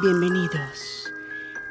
[0.00, 1.12] Bienvenidos.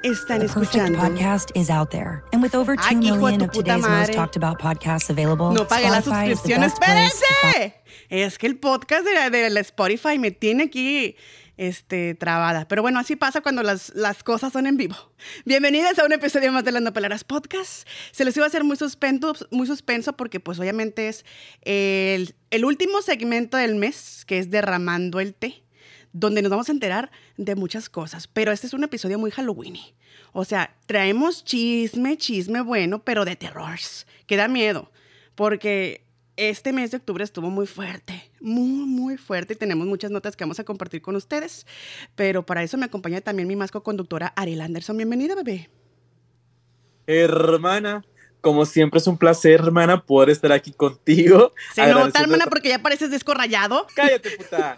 [0.03, 0.99] Están The perfect escuchando.
[0.99, 2.23] podcast is out there.
[2.33, 4.13] And with over 2 Ay, million of today's most madre.
[4.13, 7.73] talked about podcasts available, No pagué la Spotify is the suscripción, best place to espérense.
[8.09, 11.15] Es que el podcast de, la- de la Spotify me tiene aquí
[11.57, 12.67] este, trabada.
[12.67, 14.95] Pero bueno, así pasa cuando las, las cosas son en vivo.
[15.45, 17.87] Bienvenidos a un episodio más de Las Nopaleras Podcast.
[18.11, 21.25] Se les iba a hacer muy suspenso, muy suspenso porque pues obviamente es
[21.63, 25.63] el, el último segmento del mes, que es Derramando el Té,
[26.19, 28.27] donde nos vamos a enterar de muchas cosas.
[28.27, 29.77] Pero este es un episodio muy Halloween.
[30.33, 34.91] O sea, traemos chisme, chisme bueno, pero de terrors, que da miedo.
[35.35, 36.01] Porque
[36.35, 39.53] este mes de octubre estuvo muy fuerte, muy, muy fuerte.
[39.53, 41.67] Y tenemos muchas notas que vamos a compartir con ustedes.
[42.15, 44.97] Pero para eso me acompaña también mi más conductora Ariel Anderson.
[44.97, 45.69] Bienvenida, bebé.
[47.05, 48.03] Hermana,
[48.47, 51.51] como siempre es un placer, hermana, poder estar aquí contigo.
[51.75, 53.85] Se nota, hermana, porque ya pareces disco rayado.
[53.93, 54.77] Cállate, puta.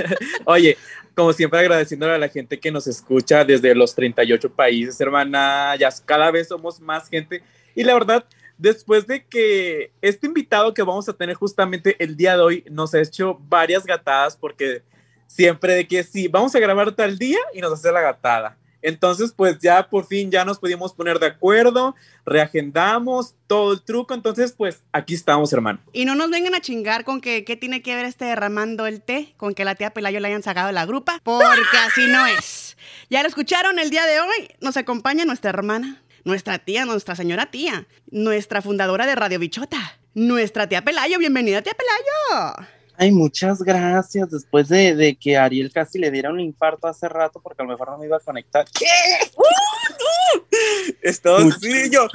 [0.46, 0.78] Oye,
[1.14, 5.76] como siempre agradeciéndole a la gente que nos escucha desde los 38 países, hermana.
[5.76, 7.42] Ya cada vez somos más gente.
[7.74, 8.24] Y la verdad,
[8.56, 12.94] después de que este invitado que vamos a tener justamente el día de hoy nos
[12.94, 14.82] ha hecho varias gatadas porque
[15.26, 18.56] siempre de que sí, vamos a grabar tal día y nos hace la gatada.
[18.82, 24.14] Entonces, pues ya por fin ya nos pudimos poner de acuerdo, reagendamos todo el truco.
[24.14, 25.80] Entonces, pues aquí estamos, hermano.
[25.92, 29.02] Y no nos vengan a chingar con que qué tiene que ver este derramando el
[29.02, 32.26] té, con que la tía Pelayo le hayan sacado de la grupa, porque así no
[32.26, 32.76] es.
[33.10, 37.50] Ya lo escucharon el día de hoy, nos acompaña nuestra hermana, nuestra tía, nuestra señora
[37.50, 41.18] tía, nuestra fundadora de Radio Bichota, nuestra tía Pelayo.
[41.18, 42.79] Bienvenida, tía Pelayo.
[43.02, 44.30] Ay, muchas gracias.
[44.30, 47.70] Después de, de que Ariel casi le diera un infarto hace rato porque a lo
[47.72, 48.66] mejor no me iba a conectar.
[48.78, 48.84] ¿Qué?
[51.02, 51.58] Esto Mucho.
[51.60, 52.06] sí, yo.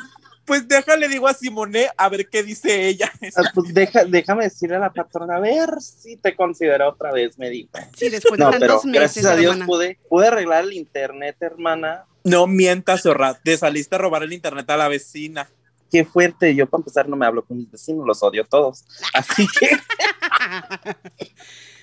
[0.46, 3.12] Pues déjale, digo a Simone, a ver qué dice ella.
[3.36, 7.40] Ah, Pues deja, déjame decirle a la patrona, a ver si te considera otra vez,
[7.40, 7.72] me dijo.
[7.98, 9.66] Sí, después de No, pero tantos meses, gracias a Dios hermana.
[9.66, 12.06] pude, pude arreglar el internet, hermana.
[12.24, 13.34] No mientas, zorra.
[13.44, 15.50] Te saliste a robar el internet a la vecina.
[15.92, 16.54] Qué fuerte.
[16.56, 18.84] Yo, para empezar, no me hablo con mis vecinos, los odio todos.
[19.14, 19.70] Así que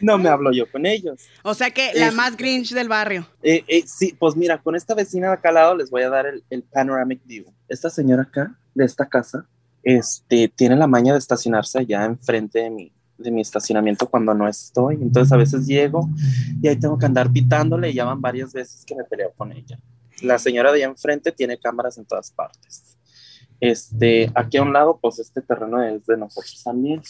[0.01, 1.21] no me hablo yo con ellos.
[1.43, 3.27] o sea que la Es- más grinch del barrio.
[3.43, 6.11] Eh, eh, sí, pues mira, con esta vecina de acá al lado les voy a
[6.11, 7.47] dar el, el panoramic view.
[7.69, 9.47] Esta señora acá, de esta casa,
[9.83, 14.49] este, tiene la maña de estacionarse allá enfrente de mi, de mi estacionamiento cuando no
[14.49, 14.97] estoy.
[14.97, 16.09] Entonces a veces llego
[16.61, 19.53] y ahí tengo que andar pitándole y ya van varias veces que me peleo con
[19.53, 19.79] ella.
[20.21, 22.97] La señora de allá enfrente tiene cámaras en todas partes.
[23.63, 27.01] Este, aquí a un lado, pues este terreno es de nosotros también.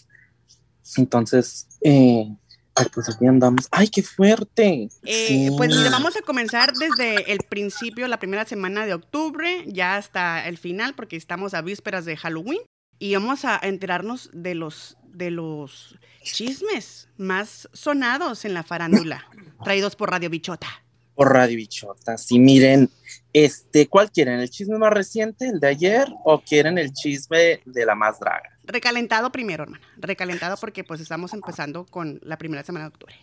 [0.98, 2.28] Entonces, eh,
[2.74, 3.68] ay, pues aquí andamos.
[3.70, 4.90] ¡Ay, qué fuerte!
[5.02, 5.48] Eh, Sí.
[5.56, 10.46] Pues mira, vamos a comenzar desde el principio, la primera semana de octubre, ya hasta
[10.46, 12.60] el final, porque estamos a vísperas de Halloween.
[12.98, 19.24] Y vamos a enterarnos de los, de los chismes más sonados en la farándula,
[19.64, 20.69] traídos por Radio Bichota.
[21.15, 22.17] Por Radio Bichota.
[22.19, 22.89] Sí, miren,
[23.33, 24.41] este, ¿cuál quieren?
[24.41, 28.50] ¿El chisme más reciente, el de ayer, o quieren el chisme de la más draga?
[28.65, 29.84] Recalentado primero, hermana.
[29.97, 33.15] Recalentado porque pues estamos empezando con la primera semana de octubre.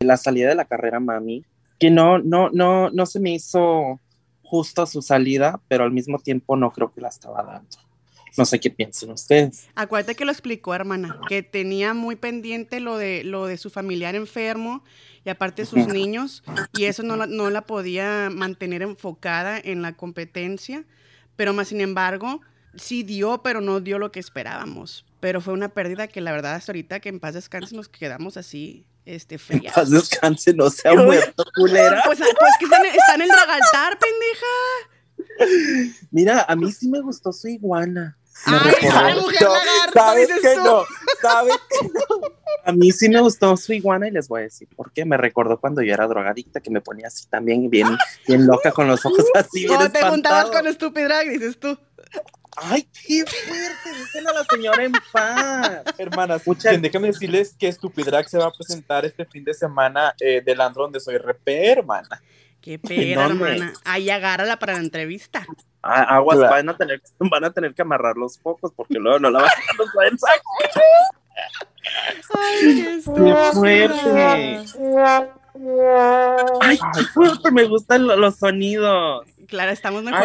[0.00, 1.44] La salida de la carrera Mami,
[1.78, 4.00] que no, no, no, no se me hizo
[4.42, 7.87] justo su salida, pero al mismo tiempo no creo que la estaba dando.
[8.36, 9.68] No sé qué piensan ustedes.
[9.74, 14.14] Acuérdate que lo explicó, hermana, que tenía muy pendiente lo de, lo de su familiar
[14.14, 14.84] enfermo
[15.24, 16.42] y aparte sus niños,
[16.76, 20.84] y eso no la, no la podía mantener enfocada en la competencia,
[21.36, 22.40] pero más sin embargo,
[22.76, 25.04] sí dio, pero no dio lo que esperábamos.
[25.20, 28.36] Pero fue una pérdida que la verdad hasta ahorita que en paz descanse nos quedamos
[28.36, 29.74] así, este, frías.
[29.74, 32.02] Paz descanse, no se ha muerto, culera.
[32.04, 34.46] Pues, pues que está en, está en el dragaltar, pendeja.
[36.10, 38.16] Mira, a mí sí me gustó su iguana.
[38.46, 40.64] Me Ay, recordó- mujer No, lagarto, ¿Sabes dices que tú.
[40.64, 40.84] no?
[41.20, 41.90] ¿Sabes que
[42.64, 45.04] A mí sí me gustó su iguana y les voy a decir por qué.
[45.04, 47.88] Me recordó cuando yo era drogadicta que me ponía así también bien,
[48.26, 49.66] bien loca con los ojos así.
[49.66, 51.76] bien te juntabas con Stupid Drag, dices tú.
[52.60, 53.98] Ay, qué fuerte.
[54.00, 55.82] Déjenla a la señora en paz.
[55.96, 60.42] Hermanas, bien, déjenme decirles que Stupidrag se va a presentar este fin de semana eh,
[60.44, 62.20] del andro donde soy repé, hermana.
[62.68, 63.50] Qué pera, ¿Dónde?
[63.52, 63.72] hermana.
[63.86, 65.46] Ahí agárrala para la entrevista.
[65.82, 66.52] Ah, aguas, Claro.
[66.52, 69.48] van, a tener, van a tener que amarrar los focos porque luego no la van
[69.48, 70.42] a nos van a sacar.
[72.34, 74.64] Ay, qué ¡Qué fuerte!
[76.60, 77.50] ¡Ay, qué fuerte!
[77.52, 79.24] Me gustan lo- los sonidos.
[79.46, 80.10] Clara, estamos no.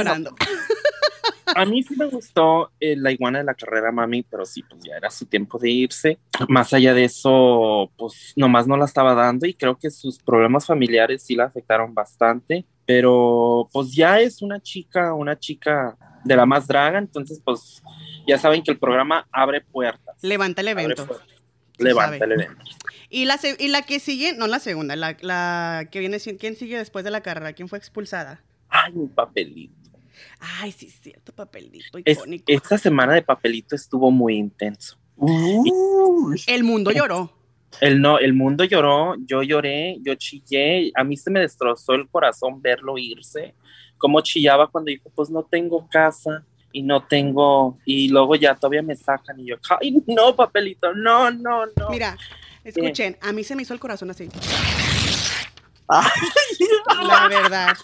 [1.56, 4.84] A mí sí me gustó eh, la iguana de la carrera, mami, pero sí, pues
[4.84, 6.20] ya era su tiempo de irse.
[6.48, 10.66] Más allá de eso, pues nomás no la estaba dando y creo que sus problemas
[10.66, 16.46] familiares sí la afectaron bastante, pero pues ya es una chica, una chica de la
[16.46, 17.82] más draga, entonces pues
[18.28, 20.16] ya saben que el programa abre puertas.
[20.22, 21.08] Levanta el evento.
[21.78, 22.64] levanta el evento.
[23.10, 26.78] Y la, y la que sigue, no la segunda, la, la que viene, ¿quién sigue
[26.78, 27.54] después de la carrera?
[27.54, 28.42] ¿Quién fue expulsada?
[28.70, 29.83] Ay, un papelito.
[30.40, 32.46] Ay, sí, es cierto, papelito Es- icónico.
[32.48, 34.98] esta semana de papelito estuvo muy intenso.
[36.48, 37.32] El mundo lloró.
[37.82, 42.08] El, no, el mundo lloró, yo lloré, yo chillé, a mí se me destrozó el
[42.08, 43.56] corazón verlo irse,
[43.98, 48.84] como chillaba cuando dijo, pues no tengo casa y no tengo, y luego ya todavía
[48.84, 51.90] me sacan y yo, ay, no, papelito, no, no, no.
[51.90, 52.16] Mira,
[52.64, 54.30] escuchen, a mí se me hizo el corazón así.
[55.88, 56.04] Ay,
[57.08, 57.78] La verdad.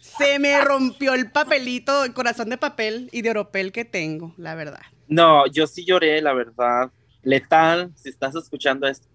[0.00, 4.54] Se me rompió el papelito, el corazón de papel y de oropel que tengo, la
[4.54, 4.82] verdad.
[5.08, 6.90] No, yo sí lloré, la verdad.
[7.22, 9.06] Letal, si estás escuchando esto,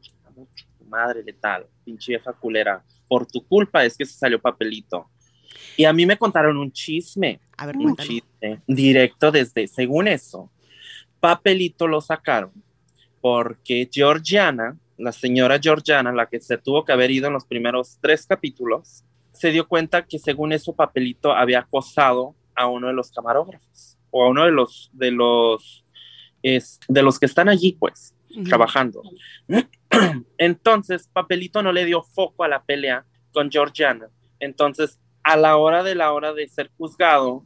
[0.87, 5.09] madre letal, pinche vieja culera, por tu culpa es que se salió papelito.
[5.77, 7.39] Y a mí me contaron un chisme.
[7.57, 10.51] A ver, un chiste directo desde, según eso,
[11.19, 12.51] Papelito lo sacaron
[13.21, 17.99] porque Georgiana, la señora Georgiana, la que se tuvo que haber ido en los primeros
[18.01, 19.03] tres capítulos,
[19.41, 24.23] se dio cuenta que según eso Papelito había acosado a uno de los camarógrafos o
[24.23, 25.83] a uno de los de los
[26.43, 28.13] es, de los que están allí, pues,
[28.47, 29.01] trabajando.
[30.37, 33.03] Entonces, Papelito no le dio foco a la pelea
[33.33, 34.09] con Georgiana.
[34.39, 37.43] Entonces, a la hora de la hora de ser juzgado,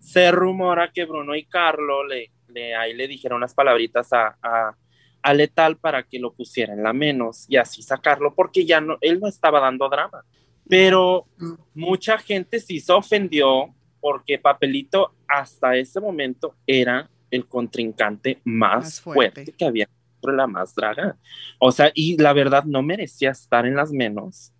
[0.00, 4.76] se rumora que Bruno y Carlo le, le, ahí le dijeron unas palabritas a, a,
[5.22, 8.98] a Letal para que lo pusiera en la menos y así sacarlo, porque ya no,
[9.00, 10.24] él no estaba dando drama.
[10.68, 11.26] Pero
[11.74, 19.00] mucha gente sí se ofendió porque Papelito hasta ese momento era el contrincante más, Más
[19.00, 19.34] fuerte.
[19.42, 19.52] fuerte.
[19.52, 21.16] que había entre la más draga.
[21.58, 24.52] O sea, y la verdad no merecía estar en las menos.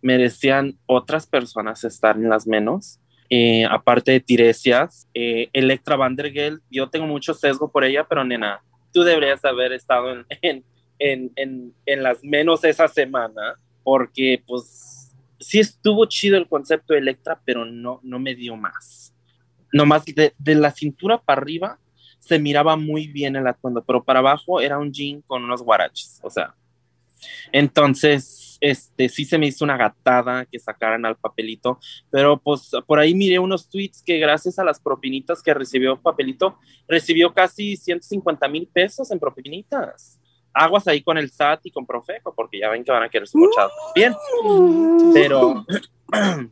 [0.00, 2.98] Merecían otras personas estar en las menos.
[3.30, 8.62] Eh, aparte de Tiresias, eh, Electra Vandergeld, yo tengo mucho sesgo por ella, pero nena,
[8.92, 10.64] tú deberías haber estado en,
[10.98, 15.01] en, en, en las menos esa semana, porque pues
[15.42, 19.14] sí estuvo chido el concepto de Electra, pero no, no me dio más.
[19.72, 21.78] Nomás de, de la cintura para arriba
[22.18, 26.20] se miraba muy bien el atuendo, pero para abajo era un jean con unos guaraches,
[26.22, 26.54] o sea.
[27.50, 31.78] Entonces, este, sí se me hizo una gatada que sacaran al papelito,
[32.10, 36.58] pero pues por ahí miré unos tweets que gracias a las propinitas que recibió papelito,
[36.86, 40.18] recibió casi 150 mil pesos en propinitas.
[40.54, 43.26] Aguas ahí con el SAT y con Profeco, porque ya ven que van a querer
[43.26, 43.70] su mochada.
[43.94, 44.14] Bien,
[45.14, 45.64] pero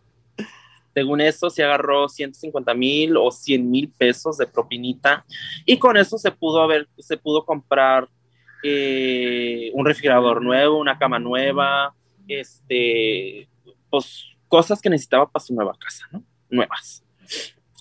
[0.94, 5.24] según eso se agarró 150 mil o 100 mil pesos de propinita
[5.64, 8.08] y con eso se pudo haber, se pudo comprar
[8.62, 11.94] eh, un refrigerador nuevo, una cama nueva,
[12.28, 13.48] este,
[13.88, 16.22] pues cosas que necesitaba para su nueva casa, ¿no?
[16.50, 17.02] Nuevas.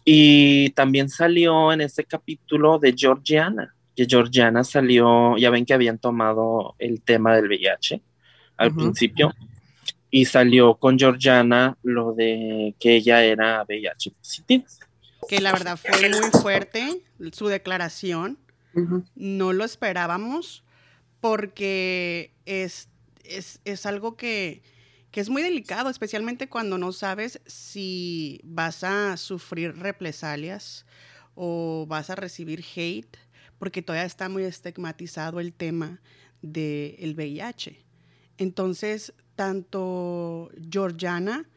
[0.05, 5.97] Y también salió en ese capítulo de Georgiana, que Georgiana salió, ya ven que habían
[5.97, 8.01] tomado el tema del VIH
[8.55, 9.33] al principio,
[10.09, 14.63] y salió con Georgiana lo de que ella era VIH positiva.
[15.27, 17.01] Que la verdad fue muy fuerte
[17.33, 18.37] su declaración.
[19.15, 20.63] No lo esperábamos
[21.19, 22.87] porque es,
[23.25, 24.61] es, es algo que,
[25.11, 30.85] que es muy delicado, especialmente cuando no sabes si vas a sufrir represalias
[31.35, 33.17] o vas a recibir hate,
[33.59, 36.01] porque todavía está muy estigmatizado el tema
[36.41, 37.77] del VIH.
[38.37, 41.47] Entonces, tanto Georgiana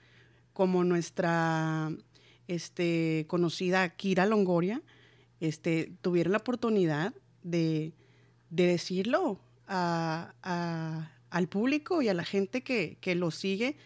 [0.52, 1.90] como nuestra
[2.49, 4.82] este, conocida Kira Longoria
[5.40, 7.94] este, tuvieron la oportunidad de,
[8.50, 9.40] de decirlo
[10.42, 13.76] a- al público y a la gente que, que lo sigue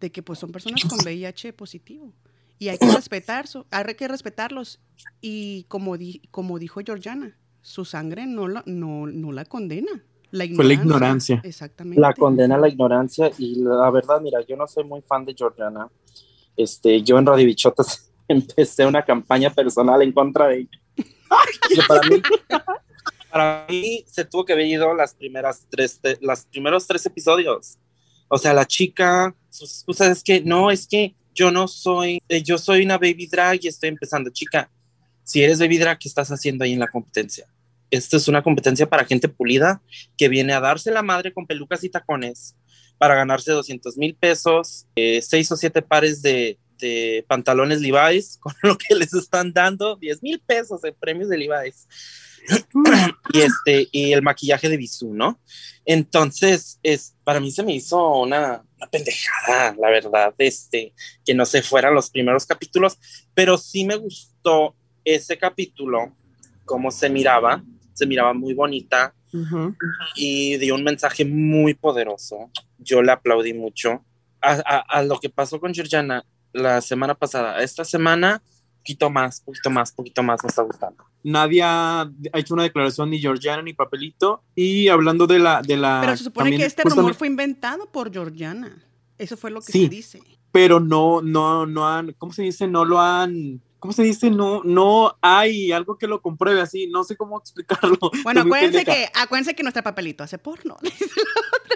[0.00, 2.12] de que pues son personas con VIH positivo
[2.58, 2.86] y hay que
[3.70, 4.80] hay que respetarlos
[5.20, 10.02] y como di- como dijo Georgiana su sangre no la, no, no la condena
[10.32, 11.40] la Fue la ignorancia.
[11.44, 15.24] exactamente La condena a la ignorancia y la verdad, mira, yo no soy muy fan
[15.24, 15.88] de Georgiana.
[16.56, 20.70] Este, yo en Radio Bichotas empecé una campaña personal en contra de ella.
[21.88, 22.22] Para mí,
[23.30, 27.78] para mí se tuvo que haber ido las primeras tres, te- las primeros tres episodios.
[28.28, 32.42] O sea, la chica, sus excusas es que no, es que yo no soy, eh,
[32.42, 34.30] yo soy una baby drag y estoy empezando.
[34.30, 34.70] Chica,
[35.30, 37.46] si eres baby drag, ¿qué estás haciendo ahí en la competencia?
[37.88, 39.80] Esto es una competencia para gente pulida
[40.18, 42.56] que viene a darse la madre con pelucas y tacones
[42.98, 48.54] para ganarse 200 mil pesos, eh, seis o siete pares de, de pantalones Levi's, con
[48.64, 51.86] lo que les están dando 10 mil pesos en premios de Levi's.
[53.32, 55.38] y, este, y el maquillaje de Bisú, ¿no?
[55.84, 60.92] Entonces, es, para mí se me hizo una, una pendejada, la verdad, este,
[61.24, 62.98] que no se fueran los primeros capítulos,
[63.32, 66.12] pero sí me gustó ese capítulo,
[66.64, 69.74] cómo se miraba, se miraba muy bonita, Ujú.
[70.16, 72.50] y dio un mensaje muy poderoso.
[72.78, 74.04] Yo le aplaudí mucho.
[74.40, 78.42] A, a- a lo que pasó con Georgiana la semana pasada, esta semana,
[78.78, 81.04] poquito más, poquito más, poquito más me está gustando.
[81.22, 82.00] Nadie ha
[82.32, 84.42] ha hecho una declaración, ni Georgiana ni Papelito.
[84.54, 85.60] Y hablando de la.
[85.60, 88.82] De la Pero se supone también que este justamente- rumor fue inventado por Georgiana.
[89.18, 89.82] Eso fue lo que Sí.
[89.84, 90.20] se dice.
[90.50, 92.14] Pero no, no, no han.
[92.14, 92.66] ¿Cómo se dice?
[92.66, 93.60] No lo han.
[93.80, 94.30] ¿Cómo se dice?
[94.30, 96.86] No, no hay algo que lo compruebe así.
[96.86, 97.98] No sé cómo explicarlo.
[98.22, 100.76] Bueno, acuérdense que, acuérdense que nuestra papelito hace porno.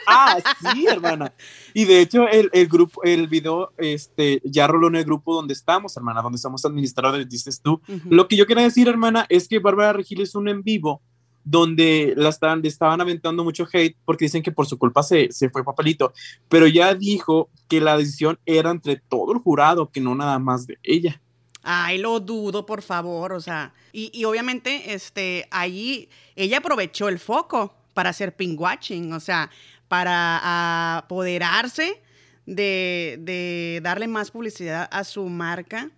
[0.07, 0.37] Ah,
[0.75, 1.33] sí, hermana.
[1.73, 5.55] Y de hecho, el, el grupo, el video, este, ya roló en el grupo donde
[5.55, 7.81] estamos, hermana, donde somos administradores, dices tú.
[8.11, 11.01] Lo que yo quería decir, hermana, es que Bárbara Regil es un en vivo
[11.43, 15.31] donde la estaban, le estaban aventando mucho hate porque dicen que por su culpa se,
[15.31, 16.13] se fue papelito,
[16.51, 20.67] pero ya dijo que la decisión era entre todo el jurado, que no nada más
[20.67, 21.21] de ella.
[21.67, 27.19] Ay, lo dudo, por favor, o sea, y, y obviamente, este, ahí ella aprovechó el
[27.19, 29.51] foco para hacer ping watching, o sea,
[29.89, 32.03] para apoderarse
[32.45, 35.91] de, de darle más publicidad a su marca,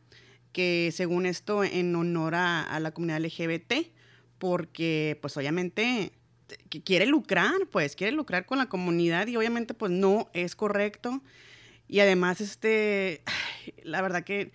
[0.52, 3.88] que según esto, en honor a, a la comunidad LGBT,
[4.38, 6.12] porque, pues, obviamente,
[6.70, 11.22] que quiere lucrar, pues, quiere lucrar con la comunidad y obviamente, pues, no es correcto.
[11.88, 13.22] Y además, este,
[13.82, 14.52] la verdad que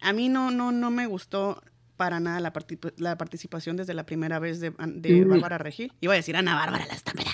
[0.00, 1.62] a mí no, no, no me gustó
[1.96, 2.52] para nada la,
[2.96, 5.28] la participación desde la primera vez de, de Mm.
[5.30, 5.92] Bárbara Regil.
[6.00, 7.30] Iba a decir Ana Bárbara la estúpida,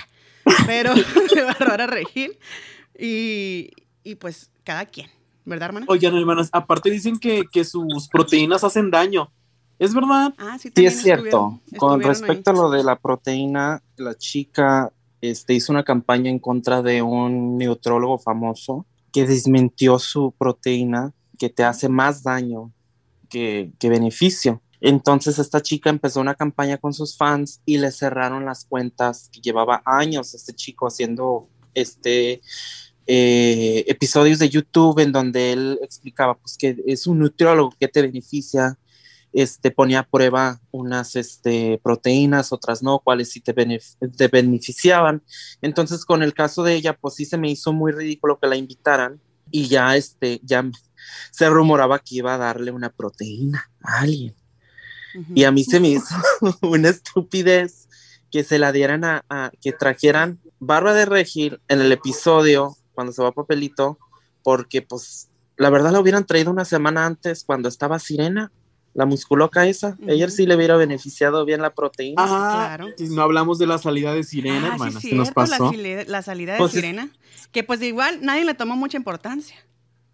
[0.65, 0.93] pero
[1.35, 2.37] de Bárbara Regil.
[2.99, 3.69] Y,
[4.03, 5.09] y pues cada quien,
[5.45, 5.85] ¿verdad, hermana?
[5.89, 9.31] Oigan, hermanas, aparte dicen que, que sus proteínas hacen daño.
[9.79, 10.33] ¿Es verdad?
[10.39, 11.23] Ah, sí, Sí, es cierto.
[11.27, 12.57] estuvieron- Con estuvieron respecto ahí.
[12.57, 17.57] a lo de la proteína, la chica este, hizo una campaña en contra de un
[17.57, 22.71] neutrólogo famoso que desmintió su proteína que te hace más daño
[23.29, 24.61] que, que beneficio.
[24.79, 29.41] Entonces esta chica empezó una campaña con sus fans y le cerraron las cuentas que
[29.41, 32.41] llevaba años este chico haciendo este
[33.07, 38.01] eh, episodios de YouTube en donde él explicaba pues que es un nutriólogo que te
[38.01, 38.77] beneficia,
[39.33, 45.21] este, ponía a prueba unas este, proteínas, otras no, cuáles sí te, benef- te beneficiaban.
[45.61, 48.57] Entonces, con el caso de ella, pues sí se me hizo muy ridículo que la
[48.57, 49.19] invitaran
[49.51, 50.69] y ya, este, ya
[51.31, 54.35] se rumoraba que iba a darle una proteína a alguien.
[55.33, 56.15] Y a mí se me hizo
[56.61, 57.87] una estupidez
[58.31, 63.13] que se la dieran a, a- que trajeran Barba de Regil en el episodio cuando
[63.13, 63.97] se va Papelito,
[64.43, 68.51] porque pues la verdad la hubieran traído una semana antes cuando estaba Sirena,
[68.93, 69.95] la musculoca esa.
[70.07, 70.35] Ella Ujú.
[70.35, 72.15] sí le hubiera beneficiado bien la proteína.
[72.25, 72.93] Ah, claro.
[73.09, 75.69] no hablamos de la salida de Sirena, Ah, hermana, sí, nos la pasó.
[75.71, 77.09] sile- La, salida de Pues es- Sirena,
[77.51, 79.55] que pues de igual nadie le tomó mucha importancia.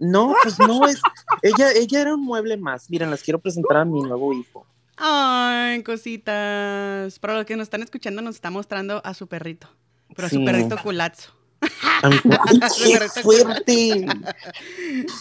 [0.04, 1.02] No, pues no es.
[1.42, 2.90] ella, ella era un mueble más.
[2.90, 4.66] Miren, les quiero presentar a mi nuevo hijo.
[4.98, 7.20] Ay, cositas.
[7.20, 9.68] Para los que nos están escuchando, nos está mostrando a su perrito.
[10.16, 11.32] Pero a su perrito culazo.
[11.64, 14.06] ¡Qué fuerte!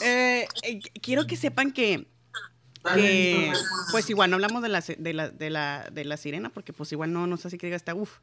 [0.03, 2.09] Eh, eh, quiero que sepan que,
[2.95, 3.53] que,
[3.91, 6.91] pues igual no hablamos de la, de la, de la, de la sirena, porque pues
[6.93, 8.19] igual no, no sé si que diga está, uff.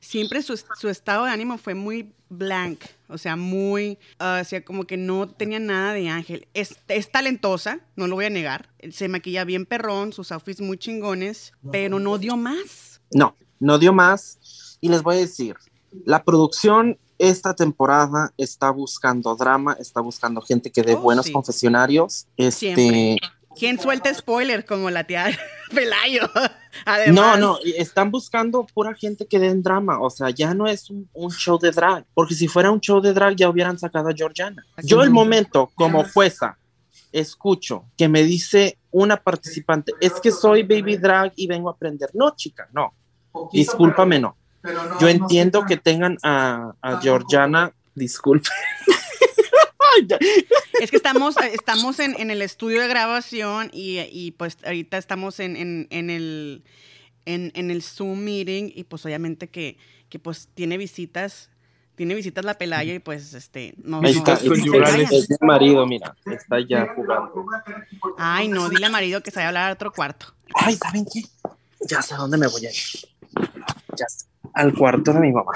[0.00, 4.64] Siempre su, su estado de ánimo fue muy blank, o sea, muy, ah, o sea,
[4.64, 6.46] como que no tenía nada de ángel.
[6.54, 8.68] Es, es talentosa, no lo voy a negar.
[8.90, 13.00] Se maquilla bien perrón, sus outfits muy chingones, pero no dio más.
[13.12, 14.78] No, no dio más.
[14.80, 15.56] Y les voy a decir,
[16.04, 21.32] la producción esta temporada está buscando drama, está buscando gente que dé Oh, buenos sí.
[21.32, 22.26] confesionarios.
[22.50, 23.16] Siempre.
[23.58, 25.26] ¿Quién suelta spoiler como la tía
[25.74, 26.22] Pelayo?
[26.34, 26.50] no,
[26.84, 27.38] Además.
[27.38, 30.00] no, están buscando pura gente que den drama.
[30.00, 33.00] O sea, ya no es un, un show de drag, porque si fuera un show
[33.00, 34.64] de drag ya hubieran sacado a Georgiana.
[34.82, 36.58] Yo el momento como jueza
[37.12, 42.10] escucho que me dice una participante, es que soy baby drag y vengo a aprender.
[42.12, 42.92] No, chica, no.
[43.52, 44.36] Discúlpame, no.
[45.00, 48.48] Yo entiendo que tengan a, a Georgiana, disculpe.
[50.80, 54.98] Es que estamos, eh, estamos en, en el estudio de grabación y, y, pues ahorita
[54.98, 56.62] estamos en, en, en el,
[57.26, 59.76] en, en el Zoom meeting y pues obviamente que,
[60.08, 61.50] que pues tiene visitas,
[61.94, 65.86] tiene visitas la Pelaya y pues este, no, Ahí no- está, no es mi marido,
[65.86, 67.46] mira, está ya jugando.
[68.18, 70.26] Ay, no, dile a marido que se vaya a hablar a otro cuarto.
[70.54, 71.22] Ay, ¿saben qué?
[71.88, 72.76] Ya sé a dónde me voy a ir.
[73.96, 75.52] Ya sé, al cuarto de mi mamá.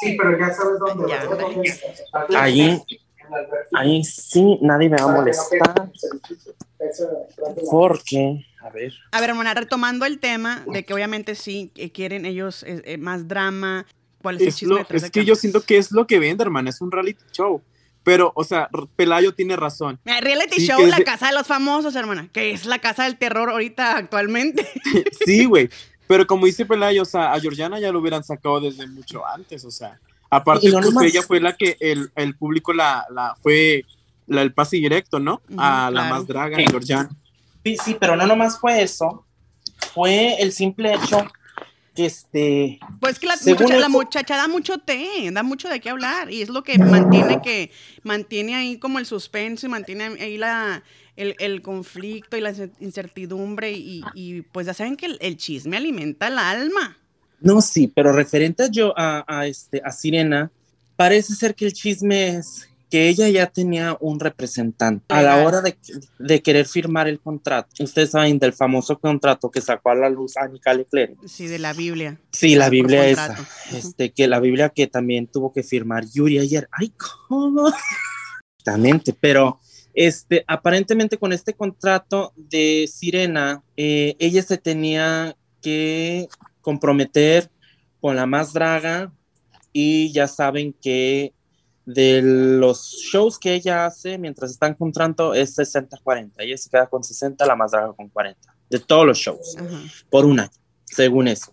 [0.00, 1.08] Sí, pero ya sabes dónde.
[1.08, 1.22] Ya.
[3.74, 5.90] Ahí, sí, nadie me va a molestar.
[7.70, 12.26] Porque, a ver, A ver, hermana, retomando el tema de que obviamente sí eh, quieren
[12.26, 13.86] ellos eh, eh, más drama.
[14.22, 16.42] ¿Cuál es, el Es, chisme lo- es que yo siento que es lo que vende,
[16.44, 17.62] hermana, es un reality show.
[18.04, 20.00] Pero, o sea, Pelayo tiene razón.
[20.04, 23.16] Mira, Reality Sí, show, la casa de los famosos, hermana, que es la casa del
[23.16, 24.66] terror ahorita actualmente.
[25.24, 25.70] Sí, güey.
[26.08, 29.64] Pero como dice Pelayo, o sea, a Georgiana ya lo hubieran sacado desde mucho antes,
[29.64, 30.00] o sea.
[30.34, 33.84] Aparte, no pues, ella fue la que el, el público la, la fue
[34.26, 35.42] la, el pase directo, ¿no?
[35.58, 36.64] A la más draga, Sí.
[36.70, 37.10] Georgiana.
[37.62, 39.26] Sí, sí, pero no nomás fue eso.
[39.92, 41.30] Fue el simple hecho
[41.94, 42.80] que este.
[42.98, 46.40] Pues que la, muchacha, la muchacha da mucho té, da mucho de qué hablar y
[46.40, 47.70] es lo que mantiene que
[48.02, 50.82] mantiene ahí como el suspenso y mantiene ahí la
[51.14, 55.76] el, el conflicto y la incertidumbre y, y, pues ya saben que el, el chisme
[55.76, 56.96] alimenta el alma.
[57.42, 60.50] No, sí, pero referente a yo a, a este a Sirena,
[60.96, 65.62] parece ser que el chisme es que ella ya tenía un representante a la hora
[65.62, 65.74] de,
[66.18, 67.82] de querer firmar el contrato.
[67.82, 71.16] Ustedes saben del famoso contrato que sacó a la luz Annika Leclerc.
[71.26, 72.20] Sí, de la Biblia.
[72.32, 73.34] Sí, la Biblia esa.
[73.72, 76.68] Este, que la Biblia que también tuvo que firmar Yuri ayer.
[76.70, 76.92] Ay,
[77.28, 77.72] ¿cómo?
[78.58, 79.58] Exactamente, pero
[79.94, 86.28] este, aparentemente con este contrato de Sirena, eh, ella se tenía que
[86.62, 87.50] comprometer
[88.00, 89.12] con la más draga
[89.72, 91.34] y ya saben que
[91.84, 96.30] de los shows que ella hace mientras está en contrato es 60-40.
[96.38, 98.54] Ella se queda con 60, la más draga con 40.
[98.70, 99.80] De todos los shows Ajá.
[100.08, 100.50] por un año,
[100.84, 101.52] según eso.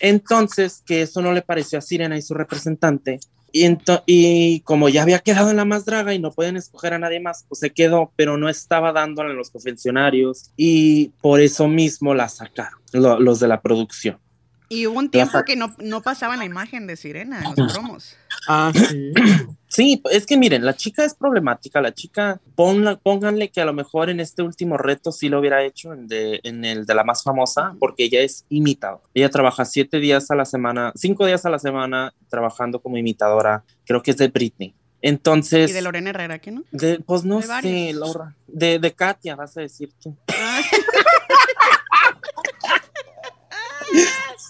[0.00, 3.18] Entonces, que eso no le pareció a Sirena y su representante.
[3.52, 3.66] Y,
[4.06, 7.20] y como ya había quedado en la más draga y no pueden escoger a nadie
[7.20, 12.12] más, pues se quedó, pero no estaba dándole en los confesionarios y por eso mismo
[12.14, 14.18] la sacaron, lo- los de la producción.
[14.68, 18.16] Y hubo un tiempo que no, no pasaban la imagen de Sirena en los promos.
[18.48, 19.12] Ah, sí.
[19.68, 23.74] Sí, es que miren, la chica es problemática, la chica, ponla, pónganle que a lo
[23.74, 27.04] mejor en este último reto sí lo hubiera hecho en, de- en el de la
[27.04, 29.02] más famosa, porque ella es imitadora.
[29.12, 33.64] Ella trabaja siete días a la semana, cinco días a la semana trabajando como imitadora,
[33.84, 34.72] creo que es de Britney.
[35.02, 36.62] Entonces, Y de Lorena Herrera, ¿qué no?
[36.70, 37.92] de- pues no de sé.
[37.92, 40.16] Laura, de, de Katia vas a decir tú.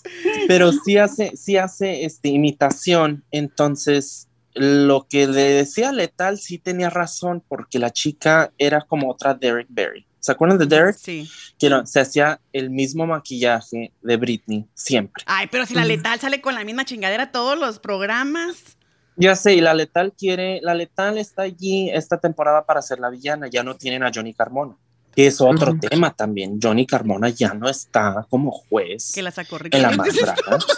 [0.48, 6.88] Pero sí hace, sí hace este, imitación, entonces lo que le decía Letal sí tenía
[6.88, 10.06] razón, porque la chica era como otra Derek Barry.
[10.18, 10.96] ¿Se acuerdan de Derek?
[10.96, 11.30] Sí.
[11.58, 15.22] Que no, se hacía el mismo maquillaje de Britney, siempre.
[15.26, 18.76] Ay, pero si la letal sale con la misma chingadera todos los programas.
[19.16, 23.08] Ya sé, y la Letal quiere, la Letal está allí esta temporada para ser la
[23.08, 24.76] villana, ya no tienen a Johnny Carmona,
[25.16, 26.60] que es otro tema también.
[26.62, 29.12] Johnny Carmona ya no está como juez.
[29.14, 29.90] Que la sacó en la.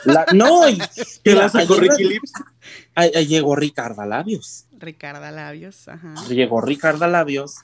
[0.04, 0.78] La- no, y-
[1.24, 2.32] Que la sacó Ricky Lips.
[3.28, 4.64] Llegó Ricardo Labios.
[4.78, 6.14] Ricarda Labios, ajá.
[6.28, 7.56] Llegó Ricardo Labios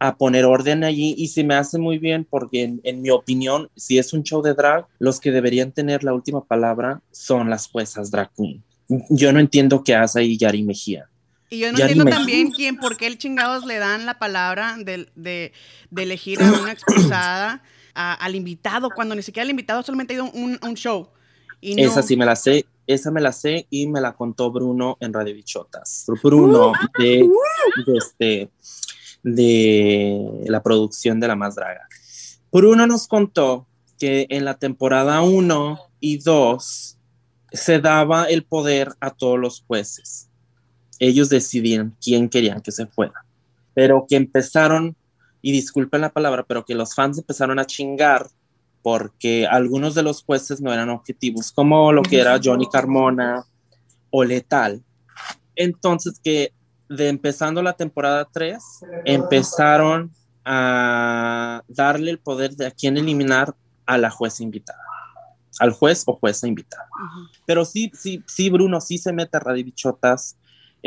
[0.00, 3.70] a poner orden allí y se me hace muy bien porque en, en mi opinión,
[3.76, 7.68] si es un show de drag, los que deberían tener la última palabra son las
[7.68, 8.62] juezas drag queen.
[9.10, 11.08] Yo no entiendo qué hace ahí Yari Mejía.
[11.48, 14.76] Y yo no Ya entiendo también quién, por qué el chingados le dan la palabra
[14.78, 15.52] de, de,
[15.90, 17.62] de elegir a una expulsada
[17.94, 21.08] a- al invitado, cuando ni siquiera el invitado solamente ha ido a un, show.
[21.60, 24.50] Y no, Esa sí me la sé, esa me la sé y me la contó
[24.50, 26.04] Bruno en Radio Bichotas.
[26.22, 27.28] Bruno de,
[27.86, 28.50] de, este,
[29.22, 31.88] de la producción de La Más Draga.
[32.52, 33.66] Bruno nos contó
[33.98, 36.98] que en la temporada 1 y 2
[37.52, 40.28] se daba el poder a todos los jueces.
[40.98, 43.24] Ellos decidían quién querían que se fuera.
[43.74, 44.96] Pero que empezaron,
[45.42, 48.28] y disculpen la palabra, pero que los fans empezaron a chingar
[48.82, 53.44] porque algunos de los jueces no eran objetivos, como lo que era Johnny Carmona
[54.10, 54.82] o Letal.
[55.56, 56.52] Entonces que
[56.88, 58.62] de empezando la temporada 3,
[59.04, 60.12] empezaron
[60.44, 63.54] a darle el poder de a quién eliminar
[63.84, 64.78] a la jueza invitada,
[65.58, 66.86] al juez o jueza invitada.
[67.44, 70.36] Pero sí, sí, sí, Bruno, sí se mete a Radio Bichotas.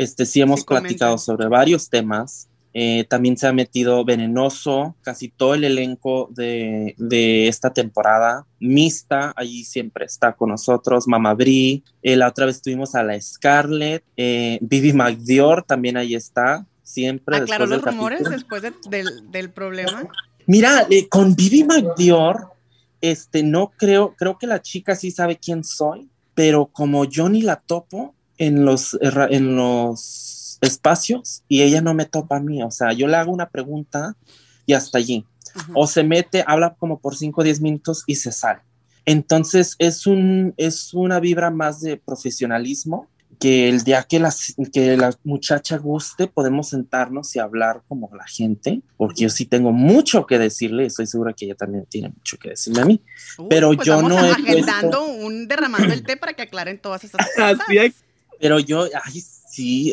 [0.02, 0.86] Este, sí hemos comenta.
[0.88, 2.48] platicado sobre varios temas.
[2.72, 8.46] Eh, también se ha metido Venenoso, casi todo el elenco de, de esta temporada.
[8.60, 11.08] Mista, allí siempre está con nosotros.
[11.08, 14.04] Mama Brie, eh, la otra vez tuvimos a la Scarlett.
[14.16, 17.36] Eh, Bibi McDior también ahí está, siempre.
[17.36, 18.36] Aclaró después los rumores capítulo.
[18.38, 20.08] después de- del, del problema.
[20.46, 22.52] Mira, eh, con Bibi McDior,
[23.00, 27.42] este, no creo, creo que la chica sí sabe quién soy, pero como yo ni
[27.42, 32.70] la topo en los, en los espacios y ella no me topa a mí, o
[32.70, 34.16] sea, yo le hago una pregunta
[34.64, 35.26] y hasta allí.
[35.54, 35.70] Ajá.
[35.74, 38.60] O se mete, habla como por 5 o 10 minutos y se sale.
[39.04, 44.96] Entonces es, un, es una vibra más de profesionalismo que el día que, las, que
[44.96, 50.26] la muchacha guste podemos sentarnos y hablar como la gente, porque yo sí tengo mucho
[50.26, 53.02] que decirle estoy segura que ella también tiene mucho que decirle a mí.
[53.38, 57.04] Uy, pero pues yo no he agendando un derramando el té para que aclaren todas
[57.04, 57.60] estas cosas.
[57.60, 57.92] Así hay.
[58.40, 59.92] Pero yo, ay, sí,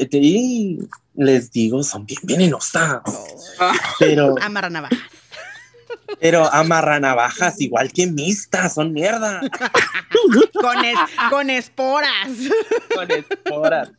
[1.15, 4.99] les digo, son bien venenosas, Oh, pero Amarra navajas.
[6.19, 9.41] Pero amarra navajas, igual que mistas, son mierda.
[10.61, 10.97] Con, es-
[11.29, 12.27] con esporas.
[12.93, 13.91] con esporas.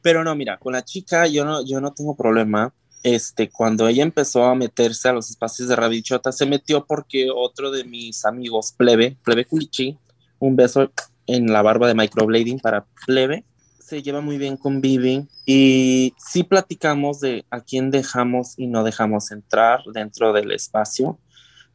[0.00, 2.72] Pero no, mira, con la chica yo no, yo no tengo problema.
[3.02, 7.70] Este, cuando ella empezó a meterse a los espacios de Radichota, se metió porque otro
[7.70, 9.96] de mis amigos, Plebe, Plebe Culichi,
[10.38, 10.90] un beso
[11.26, 13.44] en la barba de microblading para Plebe,
[13.86, 18.82] se lleva muy bien con Vivi y sí platicamos de a quién dejamos y no
[18.82, 21.20] dejamos entrar dentro del espacio.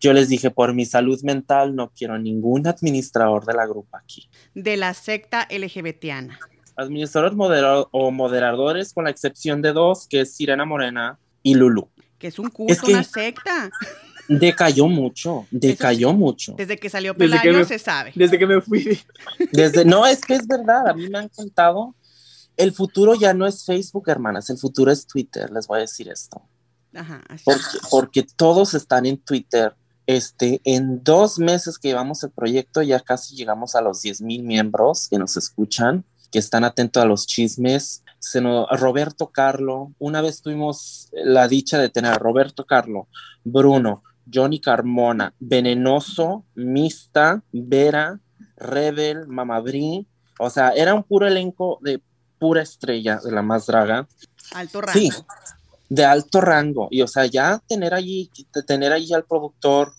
[0.02, 4.28] Yo les dije, por mi salud mental no quiero ningún administrador de la grupa aquí
[4.56, 6.38] De la secta LGBTiana.
[6.76, 11.88] administradores modera- o moderadores, con la excepción de dos, que es Sirena Morena y Lulu.
[12.17, 13.69] Que es un culto, Es que- una secta.
[14.28, 16.54] Decayó mucho, decayó mucho.
[16.58, 18.12] Desde que salió Desde que Pelayo me- se sabe.
[18.15, 19.00] Desde que me fui.
[19.52, 21.95] Desde, no, es que es verdad, a mí me han contado.
[22.62, 26.10] El futuro ya no es Facebook, hermanas, el futuro es Twitter, les voy a decir
[26.10, 26.41] esto.
[26.93, 27.24] Ajá.
[27.43, 29.74] Porque, porque todos están en Twitter.
[30.08, 34.43] Este, en dos meses que llevamos el proyecto, ya casi llegamos a los 10 mil
[34.43, 38.04] miembros que nos escuchan, que están atentos a los chismes.
[38.19, 43.08] Se nos, Roberto Carlo, una vez tuvimos la dicha de tener a Roberto Carlo,
[43.43, 48.19] Bruno, Johnny Carmona, Venenoso, Mista, Vera,
[48.58, 50.08] Rebel, Mamabri.
[50.39, 52.02] O sea, era un puro elenco de
[52.42, 54.08] pura estrella de la más draga
[54.56, 55.00] Alto rango.
[55.00, 55.12] Sí,
[55.90, 56.88] de alto rango.
[56.90, 58.32] Y o sea, ya tener allí,
[58.66, 59.94] tener allí al productor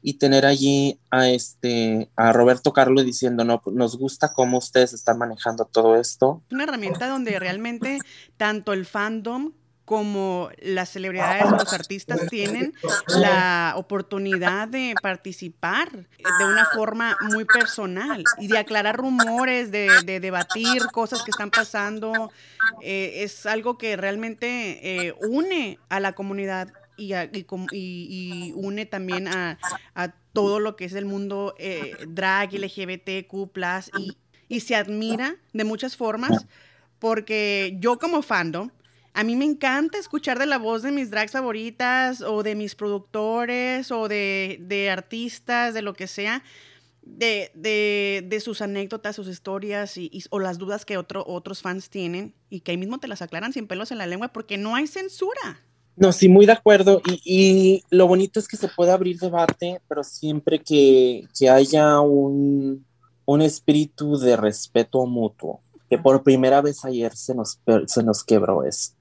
[0.00, 4.92] y tener allí a este a Roberto Carlos diciendo, no, pues, nos gusta cómo ustedes
[4.92, 6.40] están manejando todo esto.
[6.52, 7.98] una herramienta donde realmente
[8.36, 9.52] tanto el fandom
[9.88, 12.74] como las celebridades o los artistas tienen
[13.08, 20.20] la oportunidad de participar de una forma muy personal y de aclarar rumores, de, de
[20.20, 22.30] debatir cosas que están pasando.
[22.82, 28.06] Eh, es algo que realmente eh, une a la comunidad y, a- y com- y-
[28.10, 29.58] y une también a,
[29.94, 33.32] a todo lo que es el mundo eh, drag, LGBTQ+,
[33.98, 36.44] y, y se admira de muchas formas
[36.98, 38.70] porque yo como fandom,
[39.14, 42.74] a mí me encanta escuchar de la voz de mis drags favoritas o de mis
[42.74, 46.42] productores o de, de artistas, de lo que sea,
[47.02, 51.62] de, de- de sus anécdotas, sus historias y, y- o las dudas que otro, otros
[51.62, 54.58] fans tienen y que ahí mismo te las aclaran sin pelos en la lengua porque
[54.58, 55.60] no hay censura.
[55.96, 57.00] No, sí, muy de acuerdo.
[57.04, 62.00] Y, y lo bonito es que se puede abrir debate, pero siempre que, que haya
[62.00, 62.86] un,
[63.24, 68.62] un espíritu de respeto mutuo, que por primera vez ayer se nos, se nos quebró
[68.64, 68.92] eso.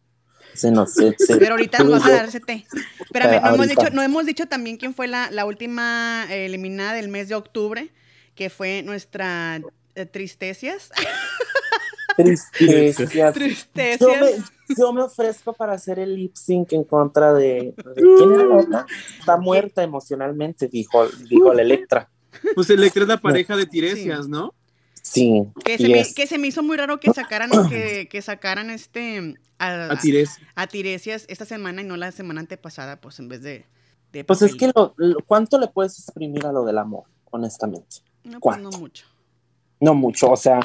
[0.58, 2.66] Se nos, se- se- Pero ahorita nos vas a dar ese té.
[3.00, 6.94] Espérame, no hemos, dicho, no hemos dicho también quién fue la, la última eh, eliminada
[6.94, 7.92] del mes de octubre,
[8.36, 9.62] que fue nuestra
[9.96, 10.90] eh, Tristecias.
[12.18, 13.14] Tristecias.
[13.14, 14.22] Yo Tristecias.
[14.22, 17.74] me, yo me ofrezco para hacer el lip sync en contra de.
[17.96, 18.86] ¿de ¿Quién era la otra?
[19.20, 22.10] Está muerta emocionalmente, dijo, dijo la Electra.
[22.56, 24.54] Pues Electra es la pareja de Tiresias, ¿no?
[25.10, 25.44] Sí.
[25.64, 28.70] Que se, me, es- que se me hizo muy raro que sacaran, que, que sacaran
[28.70, 30.38] este a, A Tires.
[30.56, 33.66] a Tiresias esta semana y no la semana antepasada, pues en vez de.
[34.12, 37.98] de Pues es que lo, lo- ¿cuánto le puedes exprimir a lo del amor, honestamente?
[38.24, 39.06] No, pues no mucho.
[39.80, 40.60] No mucho, o sea,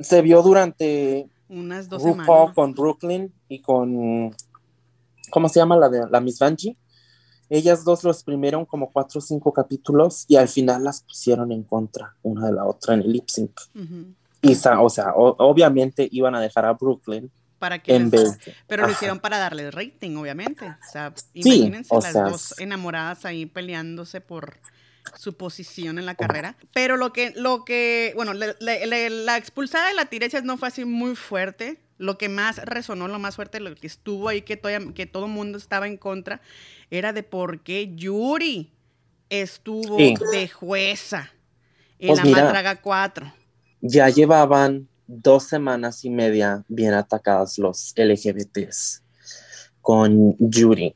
[0.00, 2.54] se vio durante Unas dos RuPaul semanas.
[2.54, 4.34] con Brooklyn y con,
[5.30, 6.76] ¿cómo se llama la de la Miss Vanjie?
[7.48, 11.62] Ellas dos lo exprimieron como cuatro o cinco capítulos y al final las pusieron en
[11.62, 13.52] contra una de la otra en el lip sync.
[13.74, 14.06] Ujú.
[14.42, 18.38] Y, sa- o sea, o- obviamente iban a dejar a Brooklyn Para que en vez
[18.44, 18.54] de...
[18.66, 18.96] Pero lo Ajá.
[18.96, 20.66] hicieron para darle rating, obviamente.
[20.66, 24.58] O sea, Sí, imagínense o las sea, dos enamoradas ahí peleándose por
[25.16, 26.56] su posición en la carrera.
[26.74, 30.56] Pero lo que, lo que, bueno, le- le- le- la expulsada de la Tiresias no
[30.58, 31.80] fue así muy fuerte.
[31.98, 35.26] Lo que más resonó, lo más fuerte, lo que estuvo ahí, que, todavía- que todo
[35.26, 36.40] el mundo estaba en contra,
[36.90, 38.72] era de por qué Yuri
[39.30, 40.14] estuvo Sí.
[40.32, 41.32] de jueza
[41.98, 42.44] en Pues la mira.
[42.44, 43.32] Madraga 4.
[43.80, 49.02] Ya llevaban dos semanas y media bien atacadas los LGBTs
[49.80, 50.94] con Yuri,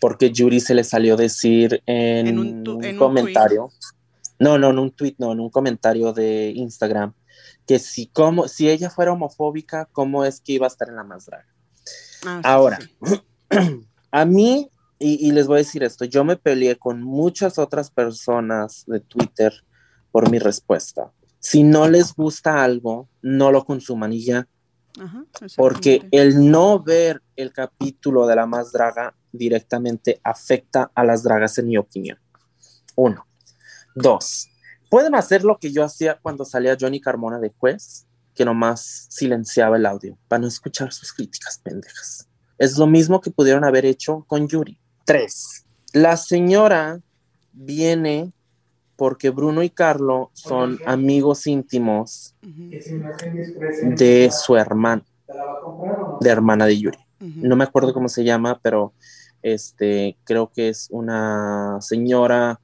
[0.00, 3.70] porque Yuri se le salió decir en, En un tu- un, en un comentario,
[4.38, 7.14] no, no, en un tweet, no, en un comentario de Instagram,
[7.66, 11.04] que si, como, si ella fuera homofóbica, ¿cómo es que iba a estar en la
[11.04, 11.46] más draga?
[12.24, 13.22] Ah, sí, Ahora, sí.
[14.10, 17.90] a mí, y, y les voy a decir esto, yo me peleé con muchas otras
[17.90, 19.52] personas de Twitter
[20.10, 21.12] por mi respuesta.
[21.40, 24.46] Si no les gusta algo, no lo consuman y ya,
[25.00, 25.24] Ajá,
[25.56, 31.56] porque el no ver el capítulo de la más draga directamente afecta a las dragas
[31.58, 32.18] en mi opinión.
[32.94, 33.26] Uno.
[33.94, 34.48] Dos.
[34.92, 39.78] Pueden hacer lo que yo hacía cuando salía Johnny Carmona de juez, que nomás silenciaba
[39.78, 42.28] el audio para no escuchar sus críticas pendejas.
[42.58, 44.78] Es lo mismo que pudieron haber hecho con Yuri.
[45.06, 45.64] Tres.
[45.94, 47.00] La señora
[47.54, 48.34] viene
[48.94, 55.06] porque Bruno y Carlo son amigos íntimos de su hermana,
[56.20, 56.98] de hermana de Yuri.
[57.18, 58.92] No me acuerdo cómo se llama, pero
[59.40, 62.60] este creo que es una señora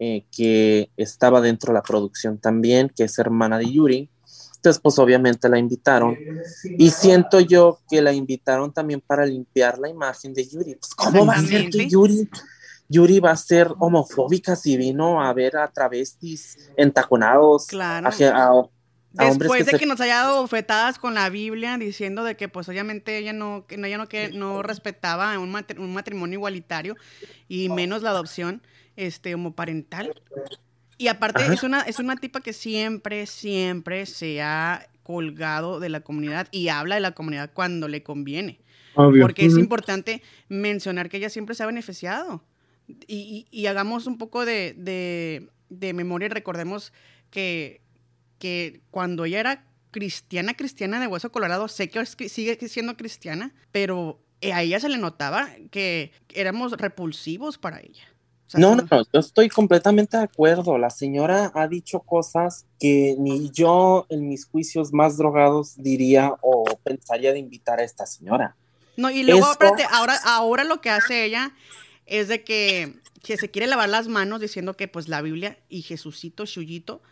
[0.00, 4.10] eh, que estaba dentro de la producción también, que es hermana de Yuri.
[4.56, 6.16] Entonces, pues obviamente la invitaron.
[6.76, 10.74] Y siento yo que la invitaron también para limpiar la imagen de Yuri.
[10.74, 11.88] Pues, ¿cómo va a ser que.
[11.88, 12.28] Yuri,
[12.88, 17.66] Yuri va a ser homofóbica si vino a ver a travestis entaconados?
[17.66, 18.08] Claro.
[18.08, 18.68] A, a-
[19.12, 22.68] Después de se- que nos haya dado bofetadas con la Biblia diciendo de que pues
[22.68, 26.94] obviamente ella no, que no- ella no, que, no respetaba un, matri- un matrimonio igualitario
[27.48, 28.62] y menos la adopción
[28.96, 30.14] este homoparental.
[30.96, 31.52] Y aparte Ajá.
[31.54, 36.68] es una, es una tipa que siempre, siempre se ha colgado de la comunidad y
[36.68, 38.60] habla de la comunidad cuando le conviene.
[39.22, 42.44] Porque es importante mencionar que ella siempre se ha beneficiado.
[43.06, 46.92] Y, y- y hagamos un poco de, de- de memoria y recordemos
[47.30, 47.80] que,
[48.40, 54.18] que cuando ella era cristiana, cristiana de hueso colorado, sé que sigue siendo cristiana, pero
[54.52, 58.02] a ella se le notaba que éramos repulsivos para ella.
[58.46, 60.78] O sea, No, no, no, yo estoy completamente de acuerdo.
[60.78, 66.64] La señora ha dicho cosas que ni yo en mis juicios más drogados diría o
[66.82, 68.56] pensaría de invitar a esta señora.
[68.96, 71.52] No, y luego, Esto- espérate, ahora, ahora lo que hace ella
[72.06, 75.82] es de que, que se quiere lavar las manos diciendo que pues la Biblia y
[75.82, 77.02] Jesucito, Chuyito,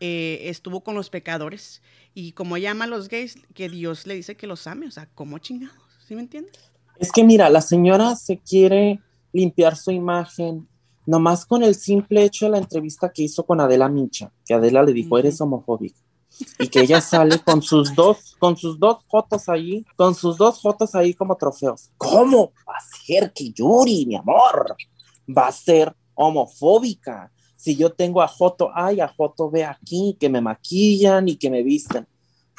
[0.00, 1.82] eh, estuvo con los pecadores.
[2.14, 4.86] Y como ella ama a los gays, que Dios le dice que los ame.
[4.86, 5.76] O sea, ¿cómo chingados?
[6.06, 6.58] ¿Sí me entiendes?
[6.98, 9.00] Es que mira, la señora se quiere
[9.32, 10.66] limpiar su imagen
[11.06, 14.82] nomás con el simple hecho de la entrevista que hizo con Adela Micha, que Adela
[14.82, 15.98] le dijo, eres homofóbica.
[16.58, 20.60] Y que ella sale con sus dos, con sus dos fotos ahí, con sus dos
[20.60, 21.90] fotos ahí como trofeos.
[21.96, 24.76] ¿Cómo va a ser que Yuri, mi amor,
[25.26, 27.32] va a ser homofóbica?
[27.56, 31.36] Si yo tengo a Joto A y a Joto B aquí, que me maquillan y
[31.36, 32.06] que me visten.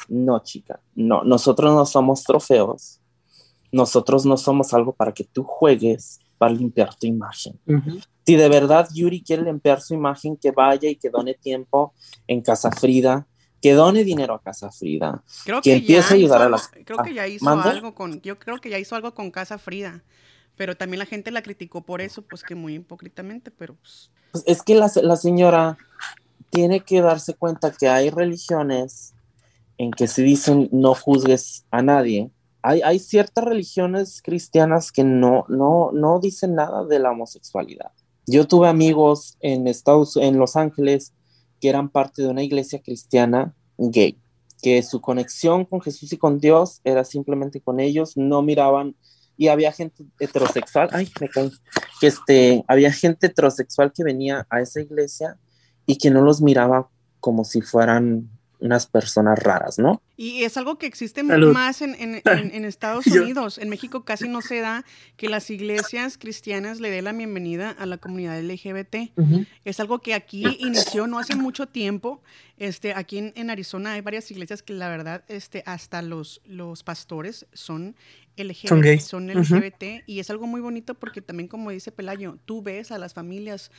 [0.08, 3.00] No, chica, no, nosotros no somos trofeos.
[3.70, 7.58] Nosotros no somos algo para que tú juegues para limpiar tu imagen.
[8.24, 11.94] Si de verdad Yuri quiere limpiar su imagen, que vaya y que done tiempo
[12.26, 13.26] en Casa Frida,
[13.60, 15.22] que done dinero a Casa Frida.
[15.44, 18.20] Creo Que que, empiece a ayudar hizo a las- Creo que ya hizo algo con...
[18.22, 20.04] Yo creo que ya hizo algo con Casa Frida.
[20.56, 24.10] Pero también la gente la criticó por eso, pues que muy hipócritamente, pero pues...
[24.32, 25.78] Pues es que la, la señora
[26.50, 29.14] tiene que darse cuenta que hay religiones
[29.76, 32.30] en que se dicen no juzgues a nadie.
[32.62, 37.92] Hay, hay ciertas religiones cristianas que no, no, no dicen nada de la homosexualidad.
[38.26, 41.12] Yo tuve amigos en Estados en Los Ángeles
[41.60, 44.18] que eran parte de una iglesia cristiana gay,
[44.62, 48.96] que su conexión con Jesús y con Dios era simplemente con ellos, no miraban
[49.38, 51.52] y había gente heterosexual, ay, me caí,
[52.00, 55.38] que este, había gente heterosexual que venía a esa iglesia
[55.86, 58.28] y que no los miraba como si fueran
[58.60, 60.02] unas personas raras, ¿no?
[60.16, 61.52] Y es algo que existe Salud.
[61.52, 63.58] más en, en- en- en Estados Yo- Unidos.
[63.58, 64.84] En México casi no se da
[65.16, 69.12] que las iglesias cristianas le den la bienvenida a la comunidad LGBT.
[69.64, 72.20] Es algo que aquí inició no hace mucho tiempo.
[72.56, 76.82] Este, aquí en, en Arizona hay varias iglesias que la verdad, este, hasta los, los
[76.82, 77.94] pastores son
[78.36, 78.98] LGBT.
[79.00, 79.26] Son.
[79.28, 83.14] LGBT y es algo muy bonito porque también, como dice Pelayo, tú ves a las
[83.14, 83.70] familias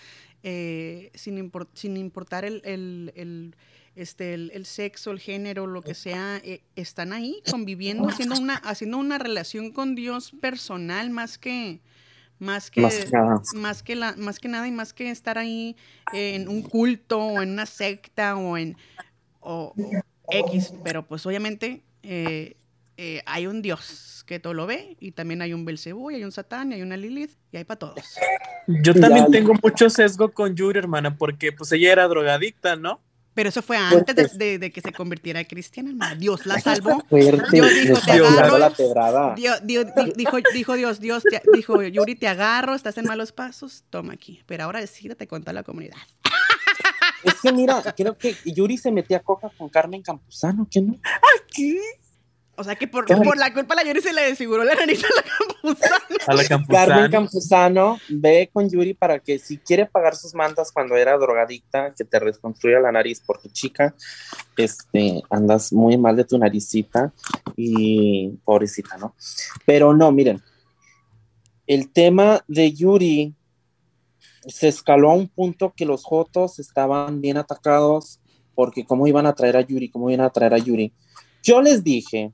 [0.44, 3.56] eh, sin, sin importar el, el- el,
[3.96, 8.56] este, el, el sexo, el género, lo que sea, eh, están ahí conviviendo, haciendo una,
[8.56, 11.82] haciendo una relación con Dios personal más que
[12.40, 13.42] más que Más que nada.
[13.56, 15.76] más que la más que nada y más que estar ahí
[16.14, 18.78] en un culto o en una secta o en
[19.42, 19.74] o
[20.32, 22.56] X, pero pues obviamente eh,
[22.98, 26.24] eh, hay un Dios que todo lo ve y también hay un Belcebú y hay
[26.24, 27.96] un Satán y hay una Lilith y hay para todos.
[28.68, 33.02] Yo también tengo mucho sesgo con Yuri, hermana, porque pues ella era drogadicta, ¿no?
[33.40, 36.14] Pero eso fue antes de, Pues- de- de que se convirtiera en cristiana, hermana.
[36.16, 37.02] Dios la salvó.
[37.10, 38.58] Dios dijo, te agarro.
[39.38, 43.32] Dios, Dios- di- dijo, dijo Dios, Dios, te- dijo Yuri, te agarro, estás en malos
[43.32, 44.44] pasos, toma aquí.
[44.46, 45.96] Pero ahora decídete con toda la comunidad.
[47.24, 50.98] Es que mira, creo que Yuri se metía coca con Carmen Campuzano, ¿qué no?
[51.56, 51.80] ¿Qué?
[52.60, 55.02] O sea que por, por la culpa de la Yuri se le desfiguró la nariz
[55.06, 55.96] a la campusana.
[56.28, 57.10] A la Carmen Campuzano.
[57.10, 62.04] Campuzano ve con Yuri para que si quiere pagar sus mandas cuando era drogadicta, que
[62.04, 63.96] te reconstruya la nariz, porque chica,
[64.58, 67.14] este, andas muy mal de tu naricita
[67.56, 69.16] y pobrecita, ¿no?
[69.66, 70.42] Pero no, miren,
[71.66, 73.36] el tema de Yuri
[74.46, 78.20] se escaló a un punto que los Jotos estaban bien atacados
[78.54, 80.92] porque cómo iban a traer a Yuri, cómo iban a traer a Yuri.
[81.42, 82.34] Yo les dije,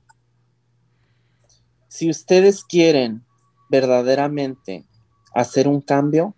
[1.96, 3.24] si ustedes quieren
[3.70, 4.86] verdaderamente
[5.34, 6.34] hacer un cambio,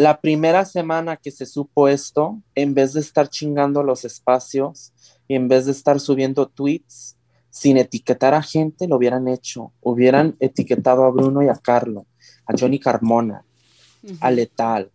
[0.00, 4.92] La primera semana que se supo esto, en vez de estar chingando los espacios
[5.26, 7.16] y en vez de estar subiendo tweets
[7.50, 9.72] sin etiquetar a gente, lo hubieran hecho.
[9.80, 12.06] Hubieran etiquetado a Bruno y a Carlo,
[12.46, 13.44] a Johnny Carmona,
[14.20, 14.92] a Letal,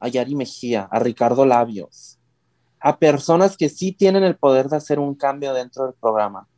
[0.00, 2.18] a Yari Mejía, a Ricardo Labios,
[2.80, 6.48] a personas que sí tienen el poder de hacer un cambio dentro del programa.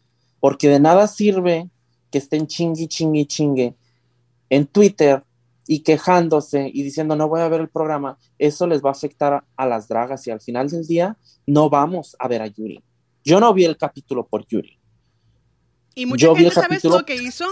[0.40, 1.68] Porque de nada sirve
[2.12, 3.75] que estén chingui, chingui, chingue
[4.51, 5.25] en Twitter
[5.66, 9.44] y quejándose y diciendo no voy a ver el programa, eso les va a afectar
[9.57, 12.81] a las dragas y al final del día no vamos a ver a Yuri.
[13.25, 14.79] Yo no vi el capítulo por Yuri.
[15.94, 17.46] Y mucha Yo gente, ¿sabes capítulo- lo que hizo?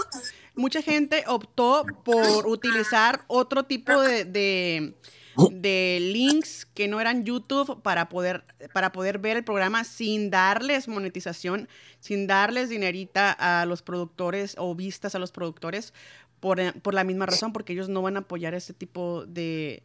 [0.55, 4.95] Mucha gente optó por utilizar otro tipo de, de,
[5.61, 10.87] de links que no eran YouTube para poder, para poder ver el programa sin darles
[10.87, 11.67] monetización,
[11.99, 15.93] sin darles dinerita a los productores o vistas a los productores
[16.39, 19.83] por, eh, por la misma razón, porque ellos no van a apoyar ese tipo de,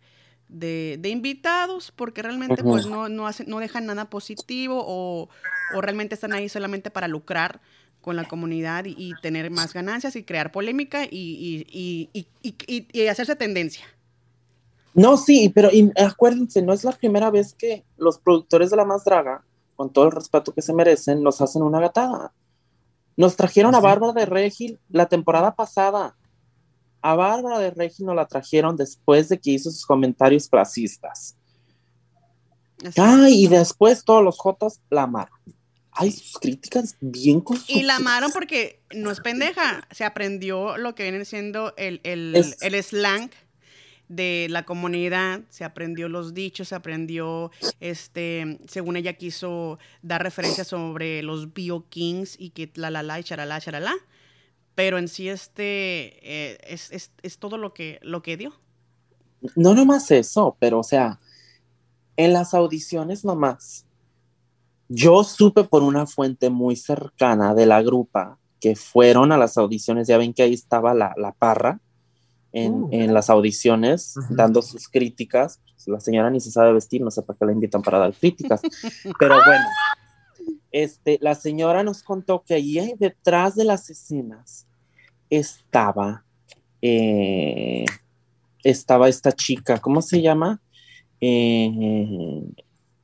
[0.49, 5.29] de, de invitados, porque realmente pues no, no, hacen, no dejan nada positivo o,
[5.75, 7.61] o realmente están ahí solamente para lucrar
[8.01, 13.35] con la comunidad y, y tener más ganancias y crear polémica y- y- y hacerse
[13.35, 13.85] tendencia.
[14.97, 18.85] No, sí, pero y acuérdense, no es la primera vez que los productores de La
[18.87, 19.45] Más Draga,
[19.77, 22.33] con todo el respeto que se merecen, los hacen una gatada.
[23.17, 26.17] Nos trajeron a Bárbara de Regil la temporada pasada.
[27.03, 31.37] A Bárbara de Regil nos la trajeron después de que hizo sus comentarios clasistas.
[32.85, 33.01] Así.
[33.01, 35.39] Ay, y después todos los Jotas la amaron.
[35.93, 37.85] Ay, sus críticas bien Y constructivas.
[37.87, 42.59] la amaron porque no es pendeja, se aprendió lo que viene siendo el, el, Es-
[42.61, 43.31] el slang
[44.09, 50.69] de la comunidad, se aprendió los dichos, se aprendió, este, según ella quiso dar referencias
[50.69, 53.95] sobre los Bio Kings y que la la la y charalá, charalá,
[54.75, 58.53] pero en sí este eh, es, es- es todo lo que, lo que dio.
[59.55, 61.21] No nomás eso, pero o sea,
[62.17, 63.87] en las audiciones nomás.
[64.89, 70.09] Yo supe por una fuente muy cercana de la grupa que fueron a las audiciones,
[70.09, 71.81] ya ven que ahí estaba la, la parra
[72.57, 72.89] en, Uh.
[72.91, 75.61] en las audiciones dando sus críticas.
[75.75, 78.15] Pues, La señora ni se sabe vestir, no sé para qué la invitan para dar
[78.15, 78.63] críticas.
[79.21, 79.67] Pero bueno,
[80.73, 84.67] este, la señora nos contó que ahí detrás de las escenas
[85.29, 86.25] estaba,
[86.81, 87.85] eh,
[88.63, 90.61] estaba esta chica, ¿cómo se llama?
[91.21, 92.43] Eh,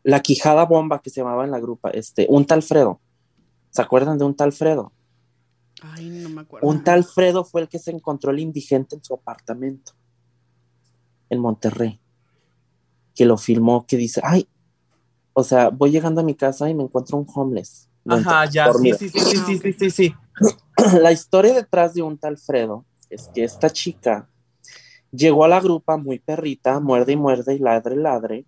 [0.03, 3.01] la Quijada Bomba que se llamaba en la grupa, este, un tal Fredo.
[3.71, 4.93] ¿Se acuerdan de un tal Fredo?
[5.83, 6.67] Ay, no me acuerdo.
[6.67, 9.93] Un tal Fredo fue el que se encontró el indigente en su apartamento
[11.29, 11.99] en Monterrey,
[13.15, 14.47] que lo filmó, que dice, ay,
[15.33, 17.89] o sea, voy llegando a mi casa y me encuentro un homeless.
[18.07, 18.99] Ajá, ya, sí, dormido.
[18.99, 20.15] sí, sí, sí, sí, sí, sí, sí.
[21.01, 24.29] la historia detrás de un tal Fredo es que esta chica
[25.11, 28.47] llegó a la grupa muy perrita, muerde y muerde y ladre y ladre,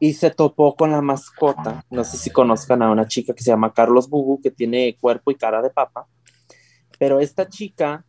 [0.00, 1.84] y se topó con la mascota.
[1.90, 5.30] No sé si conozcan a una chica que se llama Carlos Bubu, que tiene cuerpo
[5.30, 6.06] y cara de papa,
[7.04, 8.02] pero esta chica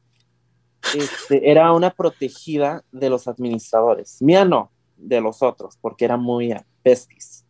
[0.95, 4.21] este, era una protegida de los administradores.
[4.21, 7.43] Mía no, de los otros, porque era muy besties.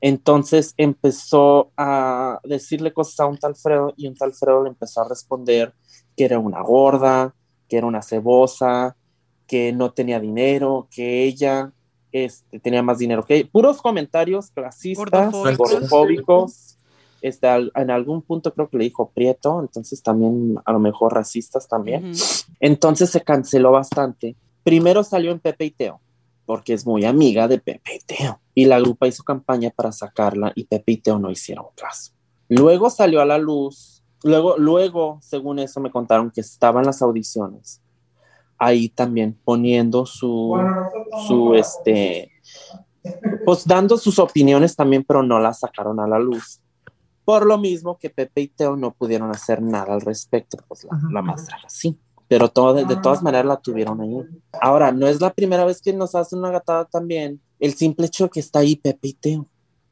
[0.00, 5.02] Entonces empezó a decirle cosas a un tal Fredo y un tal Fredo le empezó
[5.02, 5.74] a responder
[6.16, 7.34] que era una gorda,
[7.68, 8.96] que era una cebosa,
[9.46, 11.74] que no tenía dinero, que ella
[12.10, 13.48] este, tenía más dinero que ella.
[13.52, 16.77] Puros comentarios clasistas, Gordofóbicos.
[17.20, 21.68] Este, en algún punto creo que le dijo prieto, entonces también a lo mejor racistas
[21.68, 22.12] también.
[22.60, 24.36] Entonces se canceló bastante.
[24.62, 26.00] Primero salió en Pepe y Teo,
[26.46, 28.40] porque es muy amiga de Pepe y Teo.
[28.54, 32.12] Y la grupa hizo campaña para sacarla y Pepe y Teo no hicieron caso.
[32.48, 34.02] Luego salió a la luz.
[34.24, 37.80] Luego, luego, según eso, me contaron que estaban las audiciones.
[38.58, 40.56] Ahí también poniendo su,
[41.28, 42.32] su, este,
[43.44, 46.60] pues dando sus opiniones también, pero no las sacaron a la luz.
[47.28, 51.20] Por lo mismo que Pepe y Teo no pudieron hacer nada al respecto, pues la,
[51.20, 51.36] la
[51.68, 51.94] sí.
[52.26, 54.16] Pero todo, de, de todas maneras la tuvieron ahí.
[54.62, 57.38] Ahora, no es la primera vez que nos hacen una gatada también.
[57.60, 59.46] El simple hecho de que está ahí Pepe y Teo,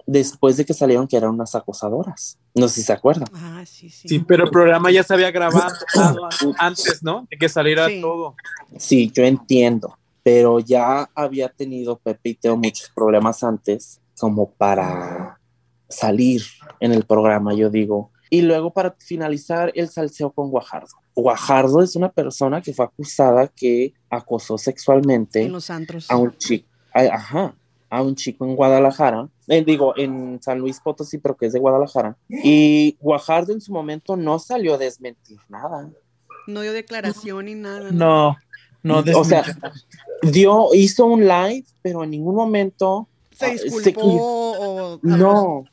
[0.06, 2.38] después de que salieron que eran unas acosadoras.
[2.54, 3.28] No sé si se acuerdan.
[3.34, 4.08] Ah, sí, sí.
[4.08, 5.74] Sí, pero el programa ya se había grabado
[6.58, 7.26] antes, ¿no?
[7.30, 8.00] De que saliera Sí.
[8.00, 8.34] todo.
[8.78, 15.35] Sí, yo entiendo, pero ya había tenido Pepe y Teo muchos problemas antes como para
[15.88, 16.42] salir
[16.80, 18.10] en el programa, yo digo.
[18.28, 20.88] Y luego para finalizar el salseo con Guajardo.
[21.14, 26.10] Guajardo es una persona que fue acusada que acosó sexualmente En los antros.
[26.10, 27.54] a un chico, a- ajá,
[27.88, 31.60] a un chico en Guadalajara, eh, digo, en San Luis Potosí, pero que es de
[31.60, 32.16] Guadalajara.
[32.28, 35.88] Y Guajardo en su momento no salió a desmentir nada.
[36.48, 37.90] No dio declaración ni nada.
[37.92, 38.36] No,
[38.82, 39.44] No, o sea,
[40.22, 44.98] dio, hizo un live, pero en ningún momento Se ah, disculpó o...
[45.02, 45.64] No,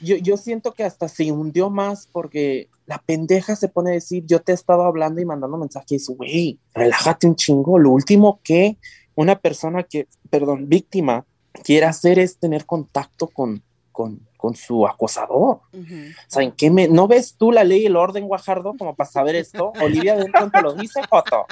[0.00, 4.24] yo, yo siento que hasta se hundió más porque la pendeja se pone a decir,
[4.26, 7.78] yo te he estado hablando y mandando mensajes, güey, relájate un chingo.
[7.78, 8.78] Lo último que
[9.14, 11.24] una persona que, perdón, víctima,
[11.64, 13.62] quiere hacer es tener contacto con,
[13.92, 15.60] con, con su acosador.
[15.72, 15.78] así.
[15.82, 16.10] Ujú.
[16.10, 18.94] O sea, ¿en qué me, ¿no ves tú la ley y el orden, Guajardo, como
[18.94, 19.72] para saber esto?
[19.82, 21.46] Olivia Denton te lo dice, Joto.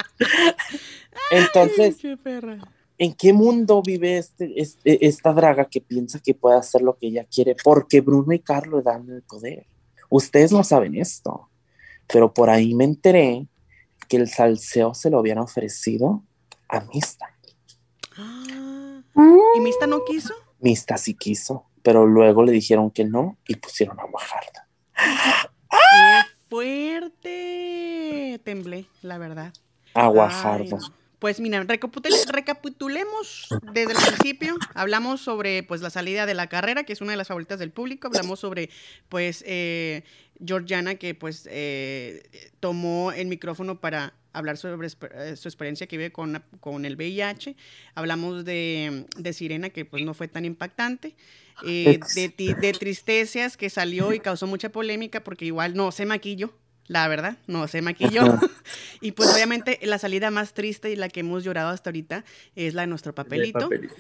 [1.31, 2.59] Entonces, Ay, qué perra.
[2.99, 7.07] ¿En qué mundo vive este, este- esta draga que piensa que puede hacer lo que
[7.09, 7.57] ella quiere?
[7.63, 9.67] Porque Bruno y Carlos le dan el poder.
[10.11, 11.49] Ustedes no saben esto,
[12.07, 13.47] pero por ahí me enteré
[14.09, 16.25] que el salseo se lo habían ofrecido
[16.69, 17.35] a Mista.
[18.17, 19.03] Ah,
[19.57, 20.35] ¿Y Mista no quiso?
[20.61, 24.61] Mista sí quiso, pero luego le dijeron que no y pusieron a Guajardo.
[25.71, 28.41] ¡Qué fuerte!
[28.45, 29.53] Temblé, la verdad.
[29.95, 30.77] A Ay, Guajardo.
[30.79, 30.98] no.
[31.19, 34.57] Pues mira, recapitule- recapitulemos desde el principio.
[34.75, 37.71] Hablamos sobre pues la salida de la carrera, que es una de las favoritas del
[37.73, 38.07] público.
[38.09, 38.71] Hablamos sobre
[39.09, 40.05] pues eh,
[40.45, 42.23] Georgiana, que pues eh,
[42.61, 47.57] tomó el micrófono para hablar sobre eh, su experiencia que vive con, con el VIH.
[47.97, 51.17] Hablamos de, de Sirena, que pues no fue tan impactante.
[51.67, 56.53] Eh, de, de Tristecias, que salió y causó mucha polémica porque igual no se maquilló.
[56.89, 58.23] La verdad, no se maquilló.
[59.01, 62.25] Y pues obviamente la salida más triste y la que hemos llorado hasta ahorita
[62.57, 63.61] es la de nuestro papelito.
[63.61, 63.95] Papelito.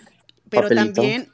[0.51, 0.93] Pero Papelito.
[0.95, 1.29] también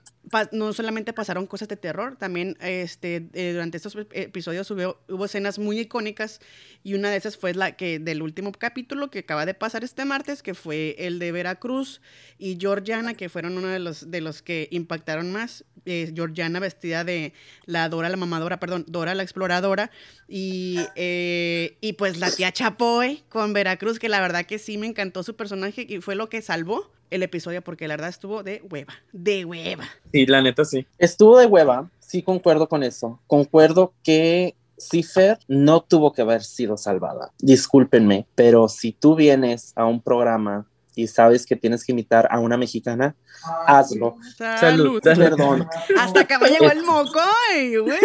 [0.52, 5.26] no solamente pasaron cosas de terror, también este, eh, durante estos ep- episodios hubo, hubo
[5.26, 6.40] escenas muy icónicas
[6.82, 10.06] y una de esas fue la que del último capítulo que acaba de pasar este
[10.06, 12.00] martes, que fue el de Veracruz
[12.38, 15.64] y Georgiana, que fueron uno de los, de los que impactaron más.
[15.86, 17.34] Eh, Georgiana vestida de
[17.66, 19.90] la Dora la mamadora, perdón, Dora la exploradora
[20.26, 24.86] y, eh, y pues la tía Chapoy con Veracruz, que la verdad que sí me
[24.86, 28.60] encantó su personaje y fue lo que salvó el episodio porque la verdad estuvo de
[28.68, 29.84] hueva, de hueva.
[30.12, 30.86] Sí, la neta sí.
[30.98, 33.20] Estuvo de hueva, sí concuerdo con eso.
[33.28, 37.32] Concuerdo que Cifer no tuvo que haber sido salvada.
[37.38, 42.38] Discúlpenme, pero si tú vienes a un programa y sabes que tienes que imitar a
[42.38, 43.14] una mexicana,
[43.66, 44.16] hazlo.
[44.36, 45.00] Salud.
[45.02, 45.68] Perdón.
[45.98, 47.20] Hasta acá me llegó el moco,
[47.50, 47.98] ay, güey.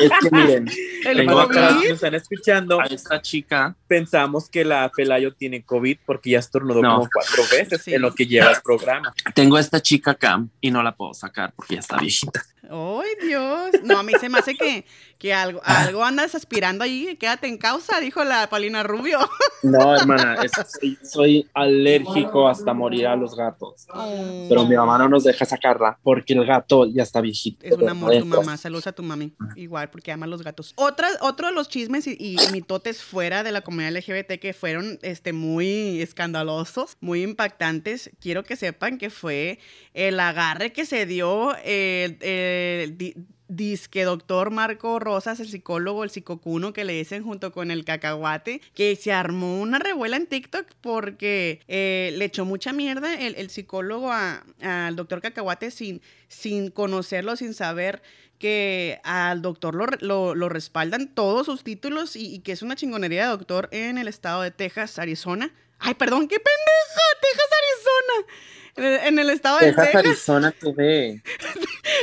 [0.00, 0.68] Es que miren,
[1.04, 5.98] El Tengo acá, nos están escuchando, a esta chica, pensamos que la Pelayo tiene COVID
[6.06, 6.96] porque ya estornudó No.
[6.96, 7.94] como cuatro veces Sí.
[7.94, 9.12] en lo que lleva el programa.
[9.34, 12.42] tengo a esta chica acá y no la puedo sacar porque ya está viejita.
[12.70, 13.70] Ay, Dios.
[13.84, 14.84] No, a mí se me hace que,
[15.18, 17.16] que algo, algo andas aspirando ahí.
[17.16, 19.18] Quédate en causa, dijo la Paulina Rubio.
[19.62, 23.86] No, hermana, es- soy, soy alérgico hasta morir a los gatos.
[24.48, 27.64] Pero mi mamá no nos deja sacarla porque el gato ya está viejito.
[27.66, 28.56] Es un amor tu mamá.
[28.56, 29.32] Saludos a tu mami.
[29.56, 30.72] Igual, porque ama a los gatos.
[30.76, 34.98] Otra, otro de los chismes y, y mitotes fuera de la comunidad LGBT que fueron
[35.02, 38.10] este, muy escandalosos, muy impactantes.
[38.20, 39.58] Quiero que sepan que fue
[39.94, 42.18] el agarre que se dio el,
[42.84, 43.14] el di-
[43.48, 48.60] disque doctor Marco Rosas, el psicólogo, el psicocuno que le dicen junto con el cacahuate,
[48.74, 53.50] que se armó una revuela en TikTok porque eh, le echó mucha mierda el, el
[53.50, 58.02] psicólogo a- al doctor cacahuate sin, sin conocerlo, sin saber
[58.38, 62.74] que al doctor lo, lo- lo respaldan todos sus títulos y, y que es una
[62.76, 65.54] chingonería de doctor en el estado de Texas, Arizona.
[65.78, 68.26] Ay, perdón, qué pendeja, Texas, Arizona.
[68.76, 70.04] En el, en el estado de Texas, Texas.
[70.06, 71.22] Arizona, TV.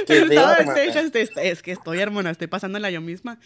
[0.13, 0.63] El estado de
[1.21, 3.39] es, es que estoy, hermana, estoy pasándola yo misma.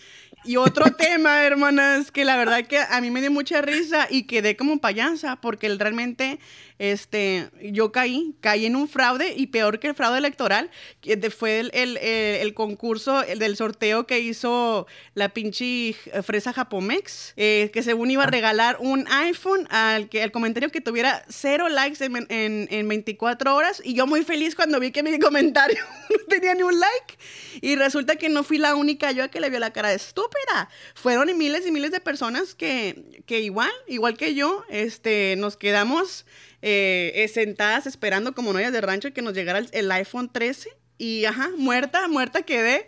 [0.44, 4.24] Y otro tema, hermanas, que la verdad que a mí me dio mucha risa y
[4.24, 6.40] quedé como payasa, porque realmente,
[6.80, 10.70] este, yo caí, caí en un fraude y peor que el fraude electoral,
[11.02, 15.94] que fue el, el- el- concurso el del sorteo que hizo la pinche
[16.24, 20.82] fresa Japomex, eh, que según iba a regalar un iPhone al que el comentario que
[20.82, 25.04] tuviera cero likes en, en- en 24 horas y yo muy feliz cuando vi que
[25.04, 25.78] mi comentario
[26.10, 26.18] no
[26.48, 27.18] tenía ni un like
[27.62, 30.70] y resulta que no fui la única yo que le vio la cara de estúpida.
[30.96, 36.26] Fueron miles y miles de personas que, que igual, igual que yo, este, nos quedamos
[36.62, 41.26] eh, sentadas esperando como novias de rancho que nos llegara el, el iPhone 13 y
[41.26, 42.86] ajá, muerta, muerta quedé.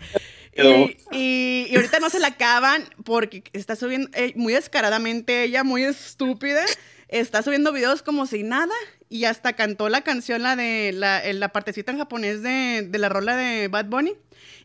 [0.56, 5.64] Y, y- y ahorita no se la acaban porque está subiendo eh, muy descaradamente ella,
[5.64, 6.66] muy estúpida.
[7.08, 8.74] Está subiendo videos como si nada
[9.10, 13.10] y hasta cantó la canción, la de la, la partecita en japonés de, de la
[13.10, 14.14] rola de Bad Bunny.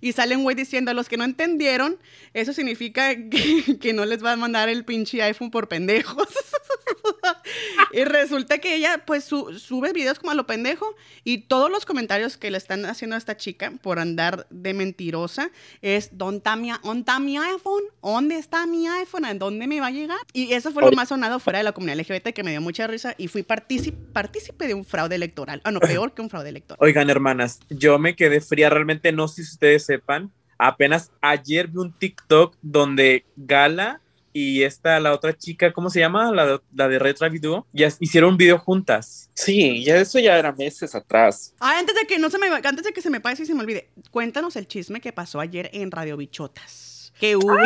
[0.01, 1.99] Y sale un güey diciendo a los que no entendieron,
[2.35, 6.29] eso significa que, que no les va a mandar el pinche iPhone por pendejos.
[7.93, 11.87] Y resulta que ella, pues, su- sube videos como a lo pendejo y todos los
[11.87, 16.57] comentarios que le están haciendo a esta chica por andar de mentirosa es, ¿dónde está
[16.57, 17.83] mi, dónde está mi iPhone?
[18.03, 19.25] ¿Dónde está mi iPhone?
[19.25, 20.19] ¿A dónde me va a llegar?
[20.33, 22.87] Y eso fue lo más sonado fuera de la comunidad LGBT que me dio mucha
[22.87, 25.61] risa y fui partícipe, partícipe de un fraude electoral.
[25.65, 26.79] Ah, no, peor que un fraude electoral.
[26.81, 30.33] Oigan, hermanas, yo me quedé fría, realmente no sé si ustedes sepan.
[30.59, 34.01] Apenas ayer vi un TikTok donde Gala
[34.37, 36.31] y esta, la otra chica, ¿cómo se llama?
[36.33, 39.31] La de, la de Red Rabbit Duo, ya hicieron un video juntas.
[39.33, 41.55] Sí, ya eso ya era meses atrás.
[41.61, 43.55] Ah, antes de que no se me antes de que se me pase y se
[43.55, 46.91] me olvide, cuéntanos el chisme que pasó ayer en Radio Bichotas.
[47.21, 47.57] Que hubo,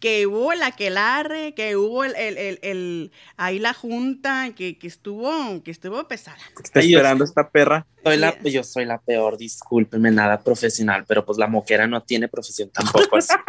[0.00, 4.88] que hubo el aquelarre, que hubo el, el, el, el- ahí la junta, que, que
[4.88, 6.38] estuvo, que estuvo pesada.
[6.60, 7.86] Está esperando esta perra.
[8.02, 12.26] Soy la, yo soy la peor, discúlpeme, nada profesional, pero pues la moquera no tiene
[12.26, 13.16] profesión tampoco.
[13.18, 13.32] así.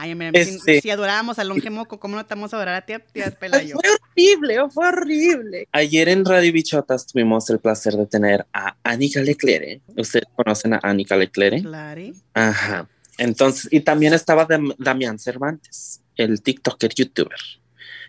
[0.00, 2.74] Ay, mira, si, Este- si adorábamos al longe moco, ¿cómo no te vamos a adorar
[2.76, 3.74] a ti, tía Pelayo?
[3.74, 5.68] fue horrible, oh, fue horrible.
[5.72, 9.80] Ayer en Radio Bichotas tuvimos el placer de tener a Anika Leclerc.
[9.96, 11.62] ¿Ustedes conocen a Anika Leclerc?
[11.62, 12.02] Claro.
[12.34, 12.88] Ajá.
[13.18, 17.38] Entonces, y también estaba Dam- Damián Cervantes, el TikToker youtuber,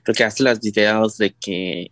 [0.05, 1.91] el que hace los videos de que.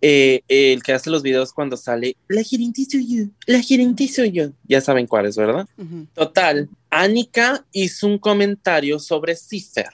[0.00, 4.30] Eh, el que hace los videos cuando sale la gerente soy yo, la gerente soy
[4.32, 4.50] yo.
[4.68, 5.66] Ya saben cuáles, ¿verdad?
[5.76, 6.06] Ujú.
[6.14, 9.88] Total, Anika hizo un comentario sobre Cipher,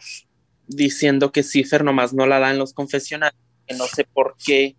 [0.67, 4.77] diciendo que Cipher nomás no la da en los confesionarios, que no sé por qué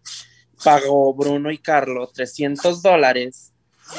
[0.63, 3.51] pagó Bruno y Carlos 300 dólares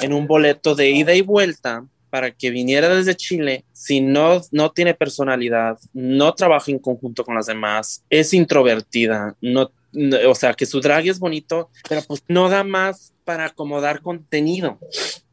[0.02, 4.70] en un boleto de ida y vuelta para que viniera desde Chile, si no, no
[4.70, 10.66] tiene personalidad, no trabaja en conjunto con las demás, es introvertida, no- o sea, que
[10.66, 14.78] su drag es bonito, pero pues no da más para acomodar contenido.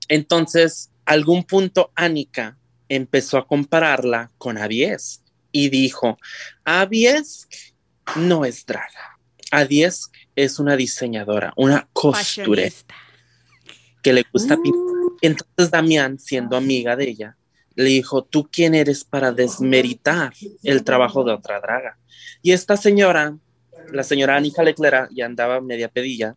[0.07, 2.57] Entonces, algún punto Annika
[2.89, 6.17] empezó a compararla con Aviesk y dijo,
[6.63, 7.51] Aviesk
[8.15, 9.17] no es draga.
[9.51, 12.75] Aviesk es una diseñadora, una costurera
[14.01, 14.61] que le gusta Uh.
[14.61, 14.81] pintar.
[15.21, 17.37] Entonces Damián, siendo amiga de ella,
[17.75, 20.33] le dijo, ¿tú quién eres para desmeritar
[20.63, 21.97] el trabajo de otra draga?
[22.41, 23.37] Y esta señora,
[23.93, 26.35] la señora Anika Leclerc, ya andaba media pedilla,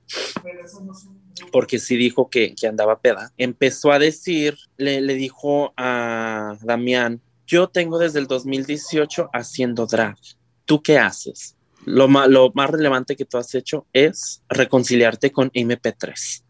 [1.51, 7.69] porque sí dijo que, que andaba peda, empezó a decir, le, dijo a Damián, yo
[7.69, 10.17] tengo desde el 2018 haciendo drag,
[10.65, 11.57] ¿tú qué haces?
[11.85, 16.43] Lo, lo más relevante que tú has hecho es reconciliarte con MP3.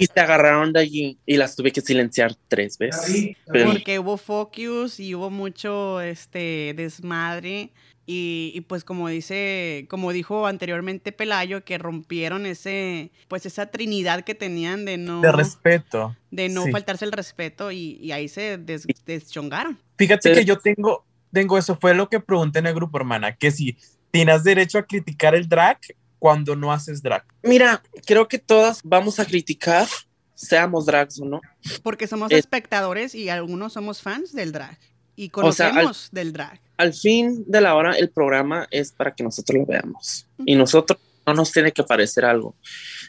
[0.00, 3.36] Y se agarraron de allí y las tuve que silenciar tres veces.
[3.46, 7.70] Pero- Porque hubo focus y hubo mucho este desmadre.
[8.06, 14.24] Y, y pues como dice, como dijo anteriormente Pelayo, que rompieron ese, pues esa trinidad
[14.24, 16.16] que tenían de no, De respeto.
[16.30, 16.72] de no sí.
[16.72, 19.78] faltarse el respeto y, y ahí se des- deschongaron.
[19.98, 23.50] Fíjate que yo tengo, tengo eso, fue lo que pregunté en el grupo, hermana, que
[23.50, 23.76] si
[24.10, 25.78] tienes derecho a criticar el drag
[26.20, 27.24] cuando no haces drag.
[27.42, 29.88] Mira, creo que todas vamos a criticar,
[30.36, 31.40] seamos drags o no.
[31.82, 32.38] Porque somos Eh.
[32.38, 34.78] espectadores y algunos somos fans del drag.
[35.16, 36.60] Y O sea, al- conocemos del drag.
[36.76, 40.26] Al fin de la hora, el programa es para que nosotros lo veamos.
[40.46, 42.54] Y nosotros no nos tiene que parecer algo.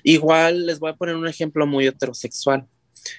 [0.03, 2.66] Igual les voy a poner un ejemplo muy heterosexual.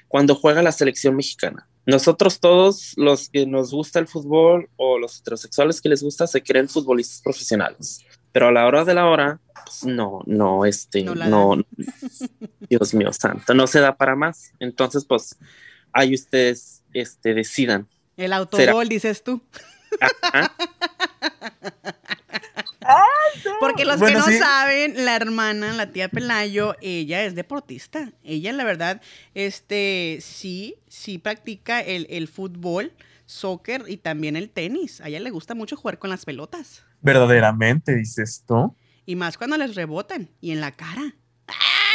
[0.08, 5.18] Cuando juega la selección mexicana, nosotros todos los que nos gusta el fútbol o los
[5.18, 8.04] heterosexuales que les gusta se creen futbolistas profesionales.
[8.32, 11.62] Pero a la hora de la hora, pues no, no, este, No no,
[12.68, 14.52] Dios mío santo, no se da para más.
[14.58, 15.38] Entonces, pues,
[15.92, 17.88] ahí ustedes, este, decidan.
[18.16, 19.42] El autogol, dices tú.
[20.00, 20.52] Ajá.
[23.60, 24.38] Porque los Bueno, que no sí.
[24.38, 28.12] saben, la hermana, la tía Pelayo, ella es deportista.
[28.24, 29.00] Ella, la verdad,
[29.34, 32.92] este, sí, sí practica el, el fútbol,
[33.32, 35.00] soccer y también el tenis.
[35.00, 36.84] A ella le gusta mucho jugar con las pelotas.
[37.00, 38.74] Verdaderamente, dices tú.
[39.04, 41.16] Y más cuando les rebotan y en la cara.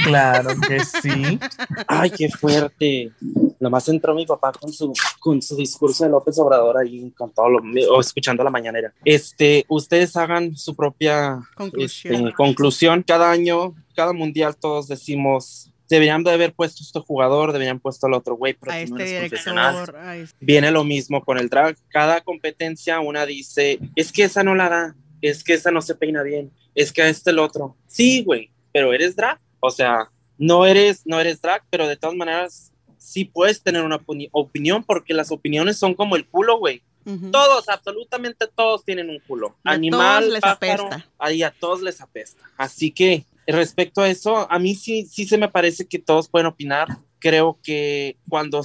[0.04, 1.40] Claro que sí.
[1.88, 3.12] Ay, qué fuerte.
[3.60, 7.50] Nomás entró mi papá con su, con su discurso de López Obrador ahí, con todo
[7.50, 8.94] lo, o escuchando la mañanera.
[9.04, 12.16] Este, ustedes hagan su propia Conclusión.
[12.16, 13.04] este, conclusión.
[13.04, 18.14] Cada año, cada mundial, todos decimos, deberían de haber puesto este jugador, deberían puesto al
[18.14, 19.96] otro güey, pero a este director.
[19.98, 21.78] a este- Viene lo mismo con el drag.
[21.90, 25.96] Cada competencia una dice, es que esa no la da, es que esa no se
[25.96, 27.76] peina bien, es que a este el otro.
[27.88, 29.40] Sí, güey, pero eres drag.
[29.60, 33.98] O sea, no eres, no eres drag, pero de todas maneras sí puedes tener una
[34.00, 36.82] opini- opinión porque las opiniones son como el culo, güey.
[37.06, 37.32] Ujú.
[37.32, 39.56] Todos, absolutamente todos tienen un culo.
[39.64, 41.10] Y a Animal, todos les pájaro, apesta.
[41.18, 42.44] ahí a todos les apesta.
[42.58, 46.48] Así que respecto a eso, a mí sí, sí se me parece que todos pueden
[46.48, 46.88] opinar.
[47.20, 48.64] Creo que cuando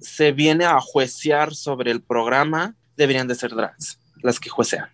[0.00, 3.98] se viene a juecear sobre el programa, deberían de ser drags.
[4.20, 4.88] las que juecean.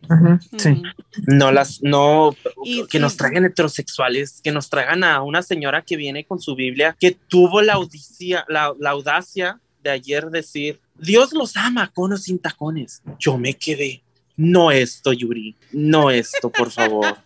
[0.58, 0.82] Sí.
[1.26, 5.80] No las, no, Y- que y- nos traigan heterosexuales, que nos traigan a una señora
[5.80, 10.78] que viene con su Biblia, que tuvo la audicia, la, la audacia de ayer decir,
[10.98, 13.02] Dios los ama con o sin tacones.
[13.18, 14.02] Yo me quedé.
[14.36, 15.54] No esto, Yuri.
[15.72, 17.16] No esto, por favor.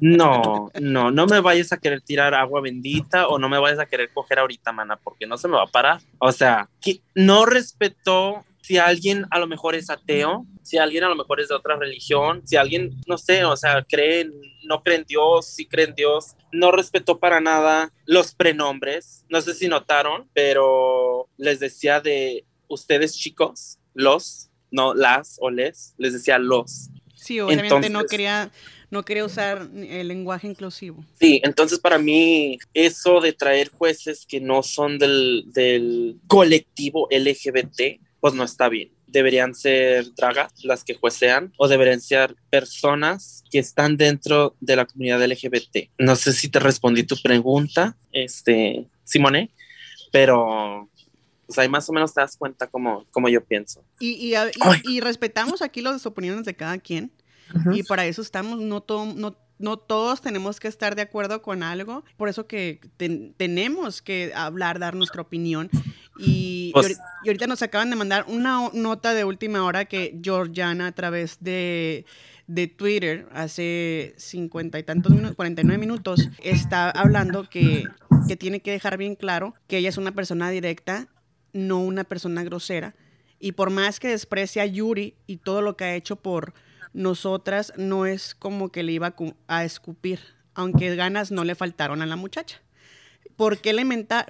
[0.00, 3.86] No, no, no me vayas a querer tirar agua bendita o no me vayas a
[3.86, 6.00] querer coger ahorita, mana, porque no se me va a parar.
[6.18, 11.08] O sea, que no respetó si alguien a lo mejor es ateo, si alguien a
[11.08, 14.30] lo mejor es de otra religión, si alguien, no sé, o sea, cree,
[14.64, 19.24] no cree en Dios, si cree en Dios, no respetó para nada los prenombres.
[19.28, 25.94] No sé si notaron, pero les decía de ustedes chicos, los, no las o les,
[25.98, 26.88] les decía los.
[27.14, 28.50] Sí, obviamente no quería,
[28.90, 31.04] no quería usar el lenguaje inclusivo.
[31.20, 38.00] Sí, entonces para mí eso de traer jueces que no son del, del colectivo LGBT,
[38.18, 38.90] pues no está bien.
[39.06, 44.86] Deberían ser dragas las que juecean o deberían ser personas que están dentro de la
[44.86, 45.90] comunidad LGBT.
[45.98, 49.50] No sé si te respondí tu pregunta, este, Simone,
[50.10, 50.88] pero
[51.46, 53.84] pues ahí más o menos te das cuenta cómo, cómo yo pienso.
[54.00, 57.12] Y, y, a- y- y respetamos aquí las opiniones de cada quien.
[57.74, 61.62] Y para eso estamos, no, to- no, no todos tenemos que estar de acuerdo con
[61.62, 65.68] algo, por eso que ten- tenemos que hablar, dar nuestra opinión.
[66.18, 70.18] Y, y Pues- y ahorita nos acaban de mandar una nota de última hora que
[70.22, 72.06] Georgiana a través de,
[72.46, 77.84] de Twitter hace cincuenta y tantos minutos, 49 minutos, está hablando que,
[78.28, 81.08] que tiene que dejar bien claro que ella es una persona directa,
[81.52, 82.94] no una persona grosera.
[83.38, 86.54] Y por más que desprecia a Yuri y todo lo que ha hecho por
[86.92, 90.20] nosotras, no es como que le iba a, cu- a escupir,
[90.54, 92.60] aunque ganas no le faltaron a la muchacha.
[93.36, 93.84] ¿Por qué, le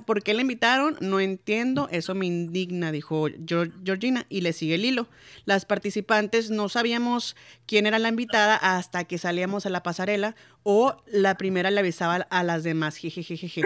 [0.06, 0.96] ¿Por le invitaron?
[1.00, 5.08] No entiendo, eso me indigna, dijo Geor- Georgina, y le sigue el hilo.
[5.44, 10.96] Las participantes no sabíamos quién era la invitada hasta que salíamos a la pasarela o
[11.06, 12.96] la primera le avisaba a las demás.
[12.96, 13.62] Jejejeje.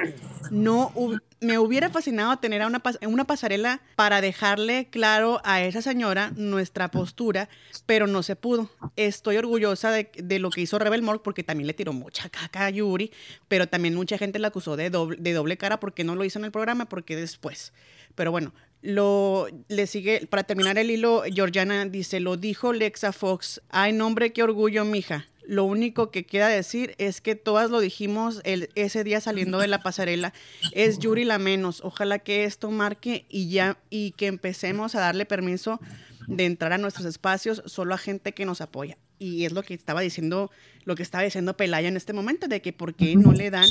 [0.50, 0.92] No,
[1.40, 6.90] me hubiera fascinado tener a una, una pasarela para dejarle claro a esa señora nuestra
[6.90, 7.48] postura,
[7.84, 8.70] pero no se pudo.
[8.96, 12.66] Estoy orgullosa de, de lo que hizo Rebel Morg porque también le tiró mucha caca
[12.66, 13.12] a Yuri,
[13.48, 16.38] pero también mucha gente la acusó de doble, de doble cara porque no lo hizo
[16.38, 17.72] en el programa, porque después.
[18.14, 23.60] Pero bueno, lo le sigue, para terminar el hilo, Georgiana dice, lo dijo Lexa Fox,
[23.68, 25.26] ay nombre, qué orgullo, mija.
[25.46, 29.68] Lo único que queda decir es que todas lo dijimos el, ese día saliendo de
[29.68, 30.32] la pasarela.
[30.72, 31.80] Es Yuri la menos.
[31.84, 35.80] Ojalá que esto marque y ya y que empecemos a darle permiso
[36.26, 38.98] de entrar a nuestros espacios solo a gente que nos apoya.
[39.18, 40.50] Y es lo que estaba diciendo,
[40.84, 43.68] lo que estaba diciendo Pelaya en este momento, de que por qué no le dan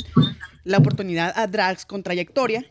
[0.64, 2.64] la oportunidad a drags con trayectoria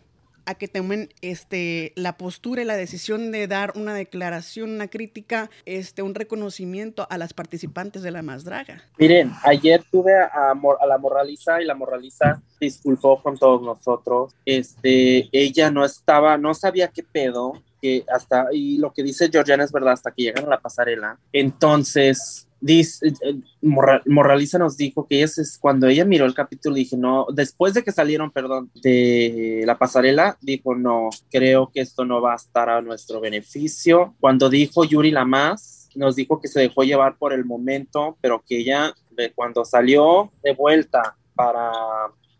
[0.45, 5.49] a que tomen este, la postura y la decisión de dar una declaración, una crítica,
[5.65, 8.83] este, un reconocimiento a las participantes de la más draga.
[8.97, 14.33] Miren, ayer tuve a, a la Morraliza y la Morraliza disculpó con todos nosotros.
[14.45, 19.63] Este, ella no estaba, no sabía qué pedo, que hasta, y lo que dice Georgiana
[19.63, 21.19] es verdad, hasta que llegan a la pasarela.
[21.33, 26.75] Entonces, dice, eh, Morra- Morraliza nos dijo que ese es cuando ella miró el capítulo,
[26.75, 32.05] dije, no, después de que salieron, perdón, de la pasarela, dijo, no, creo que esto
[32.05, 34.15] no va a estar a nuestro beneficio.
[34.19, 38.43] Cuando dijo Yuri la más, nos dijo que se dejó llevar por el momento, pero
[38.45, 41.71] que ella, de cuando salió de vuelta para,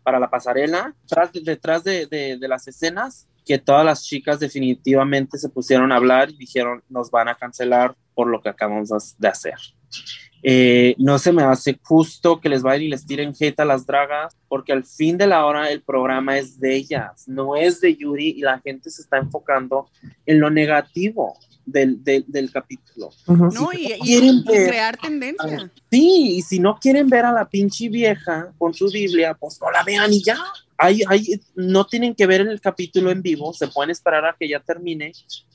[0.02, 0.94] para la pasarela,
[1.42, 6.30] detrás de, de, de las escenas, que todas las chicas definitivamente se pusieron a hablar
[6.30, 9.54] y dijeron, nos van a cancelar por lo que acabamos de hacer.
[10.42, 13.84] Eh, no se me hace justo que les vayan y les tiren hate a las
[13.84, 17.96] dragas, porque al fin de la hora el programa es de ellas, no es de
[17.96, 19.88] Yuri y la gente se está enfocando
[20.24, 23.10] en lo negativo del, del, del capítulo.
[23.26, 25.70] No, y, y- quieren y ver- crear tendencia.
[25.90, 29.70] Sí, y si no quieren ver a la pinche vieja con su Biblia, pues no
[29.70, 30.38] la vean y ya.
[30.78, 34.46] Hay, hay, no tienen que ver el capítulo en vivo, se pueden esperar a que
[34.46, 35.10] ya termine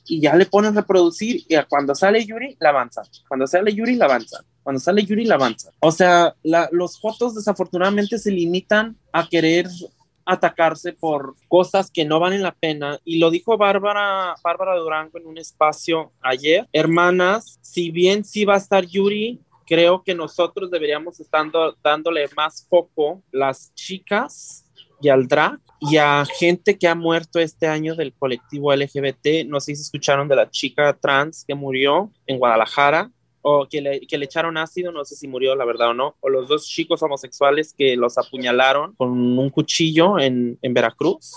[0.06, 3.02] y ya le ponen reproducir y cuando sale Yuri, la avanza.
[3.28, 4.44] Cuando sale Yuri, la avanza.
[4.64, 5.70] Cuando sale Yuri, la avanza.
[5.78, 9.68] O sea, la- los fotos desafortunadamente se limitan a querer
[10.24, 12.98] atacarse por cosas que no valen la pena.
[13.04, 16.66] Y lo dijo Bárbara, Bárbara Durango en un espacio ayer.
[16.72, 21.46] Hermanas, si bien sí va a estar Yuri, creo que nosotros deberíamos estar
[21.82, 24.64] dándole más foco las chicas
[25.00, 29.46] y al drag y a gente que ha muerto este año del colectivo LGBT.
[29.46, 33.10] No sé si escucharon de la chica trans que murió en Guadalajara
[33.42, 36.16] o que le, que le echaron ácido, no sé si murió la verdad o no,
[36.20, 41.32] o los dos chicos homosexuales que los apuñalaron con un cuchillo en, en Veracruz.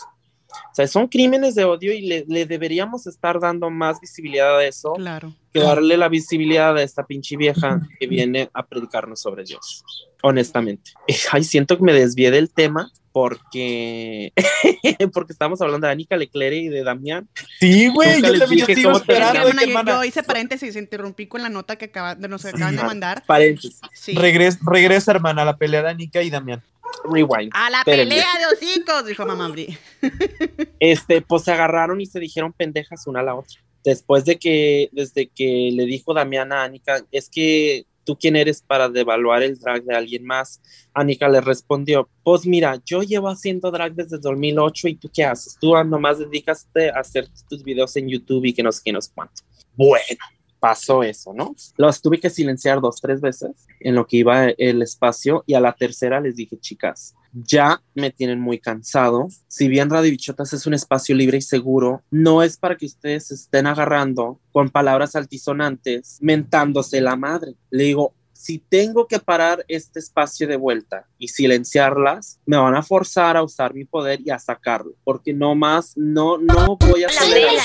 [0.72, 4.66] O sea, son crímenes de odio y le, le deberíamos estar dando más visibilidad a
[4.66, 5.34] eso Claro.
[5.54, 9.84] que darle la visibilidad a esta pinche vieja que viene a predicarnos sobre Dios.
[10.24, 10.92] Honestamente.
[11.32, 14.34] Ay, siento que me desvié del tema porque
[15.14, 17.30] porque estamos hablando de Anika Leclerc y de Damián.
[17.60, 19.50] Sí, güey, yo también yo sigo esperando.
[19.52, 22.84] yo, hermana, yo hice paréntesis, interrumpí con la nota que acaba, de nos acaban de
[22.84, 23.24] mandar.
[23.26, 23.80] Paréntesis.
[23.94, 24.16] Sí.
[24.16, 26.62] regres- regresa, hermana, a la pelea de Anika y Damián.
[27.04, 27.52] Rewind.
[27.54, 28.16] A la Espérenme.
[28.16, 29.78] pelea de hocicos, dijo mamá Bri.
[30.80, 33.60] Este, pues se agarraron y se dijeron pendejas una a la otra.
[33.84, 38.62] Después de que, desde que le dijo Damián a Anika, es que tú quién eres
[38.62, 40.62] para devaluar el drag de alguien más.
[40.94, 45.58] Anika le respondió, pues mira, yo llevo haciendo drag desde 2008 y tú qué haces?
[45.60, 49.02] Tú nomás dedicaste a hacer tus videos en YouTube y que no sé qué, no
[49.02, 49.42] sé cuánto.
[49.76, 50.24] Bueno,
[50.60, 51.56] pasó eso, ¿no?
[51.78, 55.60] Los tuve que silenciar dos, tres veces en lo que iba el espacio y a
[55.60, 59.28] la tercera les dije, chicas, ya me tienen muy cansado.
[59.48, 63.32] Si bien Radio Bichotas es un espacio libre y seguro, no es para que ustedes
[63.32, 67.56] estén agarrando con palabras altisonantes, mentándose la madre.
[67.70, 72.84] Le digo, si tengo que parar este espacio de vuelta y silenciarlas, me van a
[72.84, 77.08] forzar a usar mi poder y a sacarlo, porque no más, no, no voy a
[77.08, 77.56] tolerar.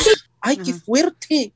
[0.41, 1.53] ¡Ay, qué fuerte!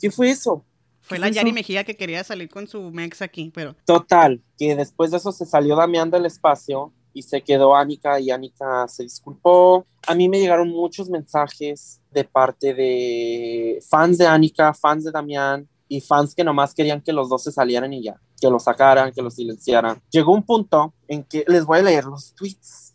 [0.00, 0.64] ¿Qué fue eso?
[1.04, 1.52] Fue ¿Qué la Yari?
[1.52, 5.44] Mejía que quería salir con su mex aquí, pero Total, que después de eso se
[5.44, 9.86] salió Damián del espacio y se quedó Anika y Anika se disculpó.
[10.06, 15.68] A mí me llegaron muchos mensajes de parte de fans de Anika, fans de Damián
[15.88, 19.12] y fans que nomás querían que los dos se salieran y ya, que lo sacaran,
[19.12, 20.00] que lo silenciaran.
[20.10, 22.94] Llegó un punto en que les voy a leer los tweets.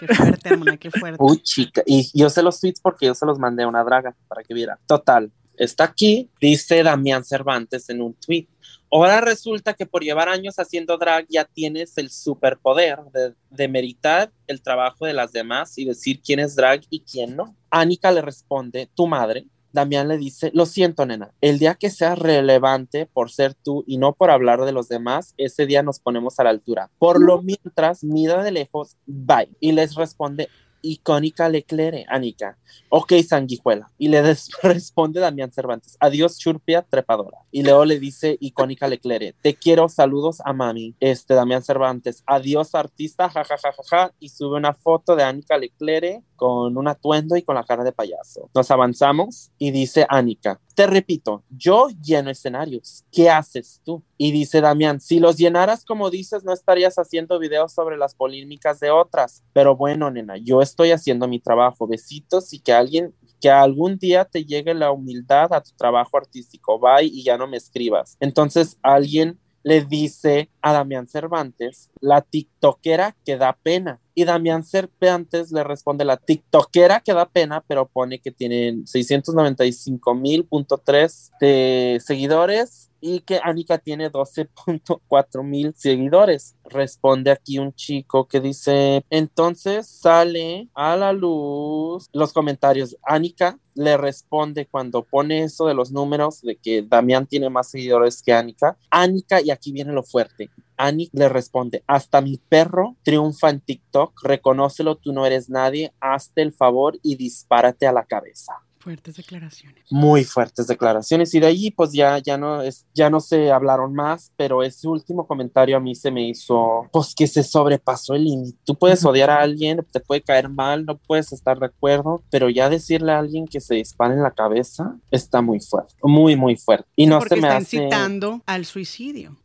[0.00, 1.18] qué fuerte, hermana, qué fuerte.
[1.20, 4.16] Uy, chica, y yo sé los tweets porque yo se los mandé a una draga
[4.26, 4.78] para que viera.
[4.86, 8.46] Total, está aquí, dice Damián Cervantes en un tweet.
[8.90, 14.32] Ahora resulta que por llevar años haciendo drag ya tienes el superpoder de, de meritar
[14.46, 17.54] el trabajo de las demás y decir quién es drag y quién no.
[17.70, 19.46] Anika le responde, tu madre.
[19.72, 23.98] Damián le dice, lo siento, nena, el día que seas relevante por ser tú y
[23.98, 26.90] no por hablar de los demás, ese día nos ponemos a la altura.
[26.98, 29.50] Por lo mientras, mira de lejos, bye.
[29.60, 30.48] Y les responde,
[30.82, 32.56] icónica Leclerc, Anika.
[32.88, 33.90] Ok, sanguijuela.
[33.98, 34.22] Y le
[34.62, 37.38] responde Damián Cervantes, adiós, churpia trepadora.
[37.50, 40.94] Y luego le dice icónica Leclerc, te quiero, saludos a mami.
[41.00, 44.12] Este, Damián Cervantes, adiós, artista, jajajajaja.
[44.20, 47.92] Y sube una foto de Anika Leclerc con un atuendo y con la cara de
[47.92, 48.48] payaso.
[48.54, 53.04] Nos avanzamos y dice Anika, te repito, yo lleno escenarios.
[53.10, 54.04] ¿Qué haces tú?
[54.16, 58.78] Y dice Damián, si los llenaras como dices, no estarías haciendo videos sobre las polémicas
[58.78, 59.42] de otras.
[59.52, 61.88] Pero bueno, nena, yo estoy haciendo mi trabajo.
[61.88, 66.78] Besitos y que alguien, que algún día te llegue la humildad a tu trabajo artístico.
[66.78, 68.16] Bye y ya no me escribas.
[68.20, 74.00] Entonces alguien le dice a Damián Cervantes, la tiktokera que da pena.
[74.14, 80.14] Y Damián Cervantes le responde, la tiktokera que da pena, pero pone que tienen 695
[80.14, 86.56] mil punto tres de seguidores y que Anika tiene 12.4 mil seguidores.
[86.64, 92.96] Responde aquí un chico que dice, entonces sale a la luz los comentarios.
[93.02, 98.22] Anika le responde cuando pone eso de los números de que Damián tiene más seguidores
[98.22, 98.76] que Anika.
[98.90, 100.50] Anika, y aquí viene lo fuerte.
[100.78, 106.42] Ani le responde, hasta mi perro triunfa en TikTok, reconócelo, tú no eres nadie, hazte
[106.42, 109.84] el favor y dispárate a la cabeza Fuertes declaraciones.
[109.90, 113.92] muy fuertes declaraciones y de ahí pues ya, ya, no, es, ya no se hablaron
[113.92, 118.24] más, pero ese último comentario a mí se me hizo pues que se sobrepasó el
[118.24, 118.56] límite.
[118.64, 122.48] Tú puedes odiar a alguien, te puede caer mal, no puedes estar de acuerdo, pero
[122.48, 126.56] ya decirle a alguien que se dispara en la cabeza está muy fuerte, muy, muy
[126.56, 126.88] fuerte.
[126.96, 127.76] Y no se me está hace...
[127.76, 129.36] incitando al suicidio.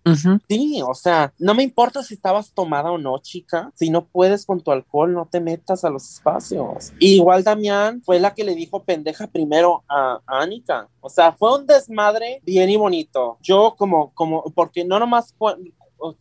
[0.47, 3.71] Sí, o sea, no me importa si estabas tomada o no, chica.
[3.75, 6.93] Si no puedes con tu alcohol, no te metas a los espacios.
[6.97, 10.88] Y igual Damián fue la que le dijo pendeja primero a, a Anika.
[11.01, 13.38] O sea, fue un desmadre bien y bonito.
[13.41, 15.36] Yo como, como, porque no nomás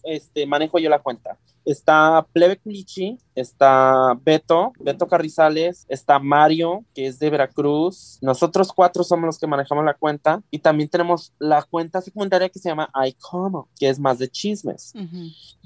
[0.02, 1.38] este, manejo yo la cuenta.
[1.64, 8.18] Está Plebe Culichi, está Beto, Beto Carrizales, está Mario, que es de Veracruz.
[8.20, 10.42] Nosotros cuatro somos los que manejamos la cuenta.
[10.50, 14.92] Y también tenemos la cuenta secundaria que se llama iComo, que es más de chismes.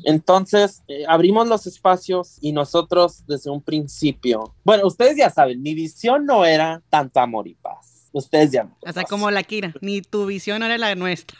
[0.04, 5.74] Entonces, eh, abrimos los espacios y nosotros desde un principio, bueno, ustedes ya saben, mi
[5.74, 8.08] visión no era tanto amor y paz.
[8.12, 11.36] Ustedes ya me O sea, como la Kira, ni tu visión era la nuestra.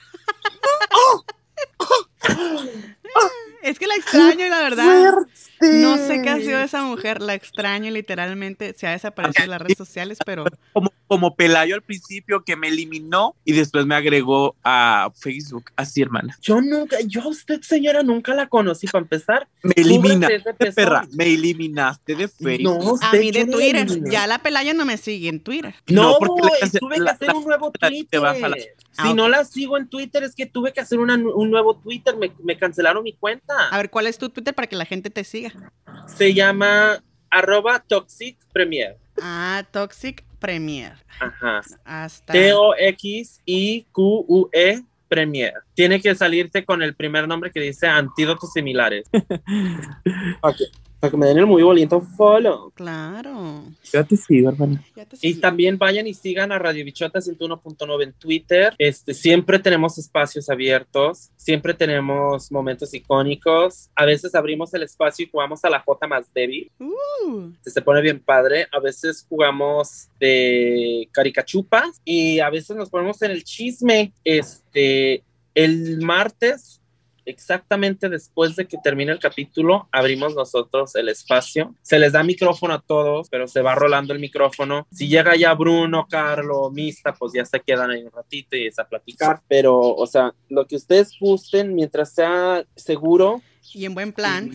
[3.63, 5.13] es que la extraño y la verdad.
[5.61, 9.61] No sé qué ha sido esa mujer, la extraño literalmente, se ha desaparecido de las
[9.63, 10.45] redes sociales, pero
[10.75, 15.71] Como, como Pelayo al principio que me eliminó y después me agregó a Facebook.
[15.77, 16.37] Así, hermana.
[16.43, 19.49] Yo nunca, yo a usted, señora, nunca la conocí para empezar.
[19.63, 20.43] Me eliminaste,
[20.75, 21.07] perra.
[21.13, 22.85] Me eliminaste de Facebook.
[22.85, 24.11] No, a mí de no Twitter, eliminé.
[24.11, 25.75] ya la pelaya no me sigue en Twitter.
[25.87, 26.43] No, No, porque
[26.79, 28.21] tuve que hacer la- un nuevo la- Twitter.
[28.21, 28.35] la-
[28.97, 31.77] Si Ah, no la sigo en Twitter, es que tuve que hacer una- un nuevo
[31.77, 32.17] Twitter.
[32.17, 33.46] Me, me cancelaron mi cuenta.
[33.49, 35.53] A ver, ¿cuál es tu Twitter para que la gente te siga?
[36.07, 38.97] Se llama arroba Toxic Premier.
[39.21, 40.95] Ah, Toxic Premier.
[41.21, 41.61] Ajá.
[41.85, 42.33] Hasta.
[42.33, 43.43] T-O-X-I-Q-U-E
[45.09, 45.55] Premier.
[45.75, 49.09] Tiene que salirte con el primer nombre que dice antídotos similares.
[50.43, 50.57] Ok,
[51.01, 52.71] Para que me den el muy bonito follow.
[52.75, 53.65] Claro.
[53.93, 54.83] Yo te sigo, hermana.
[54.97, 55.41] Ya te Y sigo.
[55.41, 58.75] también vayan y sigan a Radio Bichota 101.9 en Twitter.
[58.79, 63.91] Este, siempre tenemos espacios abiertos, siempre tenemos momentos icónicos.
[63.95, 66.71] A veces abrimos el espacio y jugamos a la J más débil.
[66.81, 68.67] Uh, Se pone bien padre.
[68.73, 74.13] A veces jugamos de caricachupas y a veces nos ponemos en el chisme.
[74.25, 75.23] Este,
[75.55, 76.81] el martes,
[77.27, 81.75] exactamente después de que termine el capítulo, abrimos nosotros el espacio.
[81.83, 84.87] Se les da micrófono a todos, pero se va rolando el micrófono.
[84.91, 88.79] Si llega ya Bruno, Carlo, Mista, pues ya se quedan ahí un ratito y es
[88.79, 89.41] a platicar.
[89.49, 93.43] Pero, o sea, lo que ustedes gusten, mientras sea seguro,
[93.75, 94.51] y en buen plan.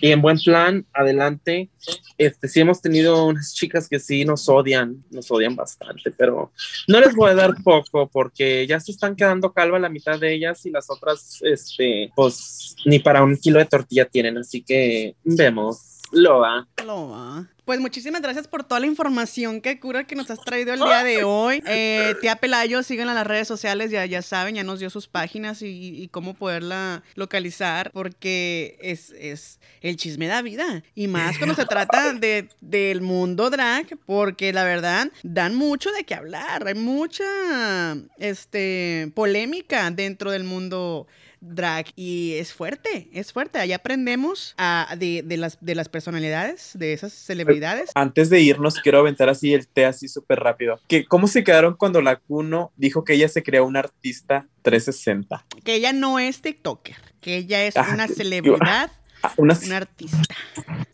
[0.00, 1.70] y en buen plan, adelante.
[2.18, 6.52] Este, sí hemos tenido unas chicas que sí nos odian, nos odian bastante, pero
[6.88, 10.34] no les voy a dar poco porque ya se están quedando calva la mitad de
[10.34, 15.16] ellas y las otras, este, pues ni para un kilo de tortilla tienen, así que
[15.24, 15.91] vemos.
[16.12, 16.68] Loa.
[16.84, 17.46] Lo va.
[17.64, 21.04] Pues muchísimas gracias por toda la información que cura que nos has traído el día
[21.04, 21.62] de hoy.
[21.64, 25.06] Eh, tía Pelayo, síganla en las redes sociales, ya, ya saben, ya nos dio sus
[25.06, 30.82] páginas y, y cómo poderla localizar, porque es, es el chisme da vida.
[30.96, 36.02] Y más cuando se trata de, del mundo drag, porque la verdad dan mucho de
[36.02, 36.66] qué hablar.
[36.66, 41.06] Hay mucha este, polémica dentro del mundo
[41.44, 43.58] drag y es fuerte, es fuerte.
[43.58, 47.90] Ahí aprendemos a- de, de las, de las personalidades, de esas celebridades.
[47.94, 50.80] Antes de irnos, quiero aventar así el té así súper rápido.
[50.88, 55.44] Que, ¿Cómo se quedaron cuando la Cuno dijo que ella se creó una artista 360?
[55.64, 58.90] Que ella no es TikToker, que ella es Ah, una celebridad,
[59.22, 60.18] Ah, una- una artista.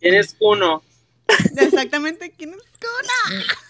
[0.00, 0.82] Tienes uno.
[1.56, 3.44] Exactamente quién es Kuna.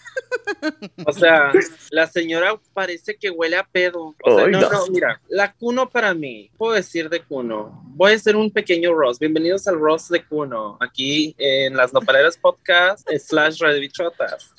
[1.05, 1.51] O sea,
[1.91, 4.15] la señora parece que huele a pedo.
[4.23, 4.61] O sea, no.
[4.61, 7.88] no, mira, la Cuno para mí, puedo decir de Cuno.
[7.99, 9.19] Voy a hacer un pequeño Ross.
[9.19, 14.55] Bienvenidos al Ross de Cuno, aquí en las Nopaleras Podcast slash Radio Bichotas.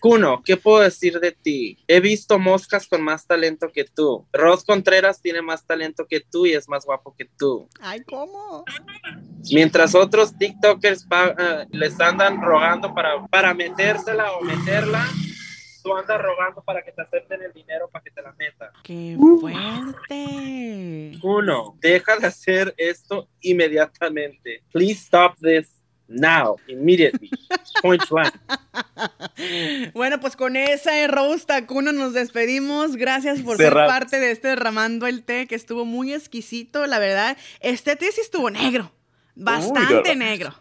[0.00, 1.78] Cuno, ¿qué puedo decir de ti?
[1.86, 4.26] He visto moscas con más talento que tú.
[4.32, 7.68] Ross Contreras tiene más talento que tú y es más guapo que tú.
[7.78, 8.64] Ay, ¿cómo?
[9.52, 15.06] Mientras otros TikTokers ah, les andan rogando para, para metérsela o meterla,
[15.82, 18.70] tú andas rogando para que te acepten el dinero para que te la metan.
[18.82, 21.18] ¡Qué fuerte!
[21.22, 24.62] Uno, deja de hacer esto inmediatamente.
[24.72, 27.30] Please stop this now, immediately.
[27.80, 28.34] Point blank.
[29.94, 32.96] Bueno, pues con esa Rose Tacuno nos despedimos.
[32.96, 33.90] Gracias por Cerramos.
[33.90, 37.36] ser parte de este derramando el té que estuvo muy exquisito, la verdad.
[37.60, 38.92] Este té sí estuvo negro,
[39.34, 40.54] bastante Uy, negro.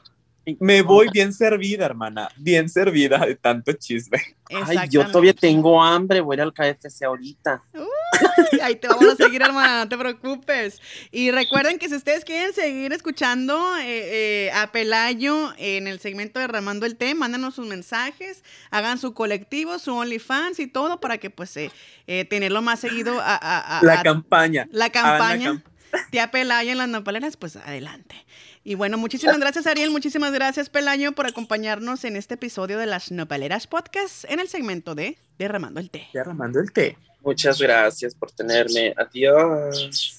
[0.60, 2.30] Me voy bien servida, hermana.
[2.36, 4.18] Bien servida de tanto chisme.
[4.50, 7.64] Ay, yo todavía tengo hambre, voy a ir al KFC ahorita.
[7.76, 10.82] Uy, ahí te vamos a seguir, hermana, no te preocupes.
[11.12, 16.40] Y recuerden que si ustedes quieren seguir escuchando eh, eh, a Pelayo en el segmento
[16.40, 21.20] de Ramando el Té, mándanos sus mensajes, hagan su colectivo, su OnlyFans y todo para
[21.20, 21.72] que pues eh,
[22.08, 24.68] eh, tenerlo más seguido a, a- a- La a- campaña.
[24.72, 25.64] la campaña.
[26.10, 28.16] Tía Pelayo en las nopaleras, pues adelante.
[28.64, 33.12] Y bueno, muchísimas gracias Ariel, muchísimas gracias Pelayo por acompañarnos en este episodio de las
[33.12, 36.08] Nopaleras Podcast en el segmento de Derramando el Té.
[36.14, 36.96] Derramando el té.
[37.22, 38.94] Muchas gracias por tenerme.
[38.98, 40.18] Adiós.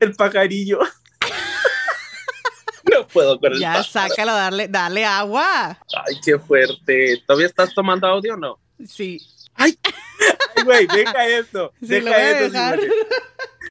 [0.00, 0.78] El pajarillo.
[2.90, 3.88] No puedo con el Ya pájaro.
[3.88, 5.78] sácalo, darle, dale agua.
[6.04, 7.22] Ay, qué fuerte.
[7.26, 8.58] ¿Todavía estás tomando audio o no?
[8.86, 9.18] Sí,
[9.54, 9.78] Ay,
[10.64, 11.72] güey, deja eso.
[11.80, 12.50] sí, deja lo voy a eso.
[12.50, 12.80] dejar.
[12.80, 12.94] Simone.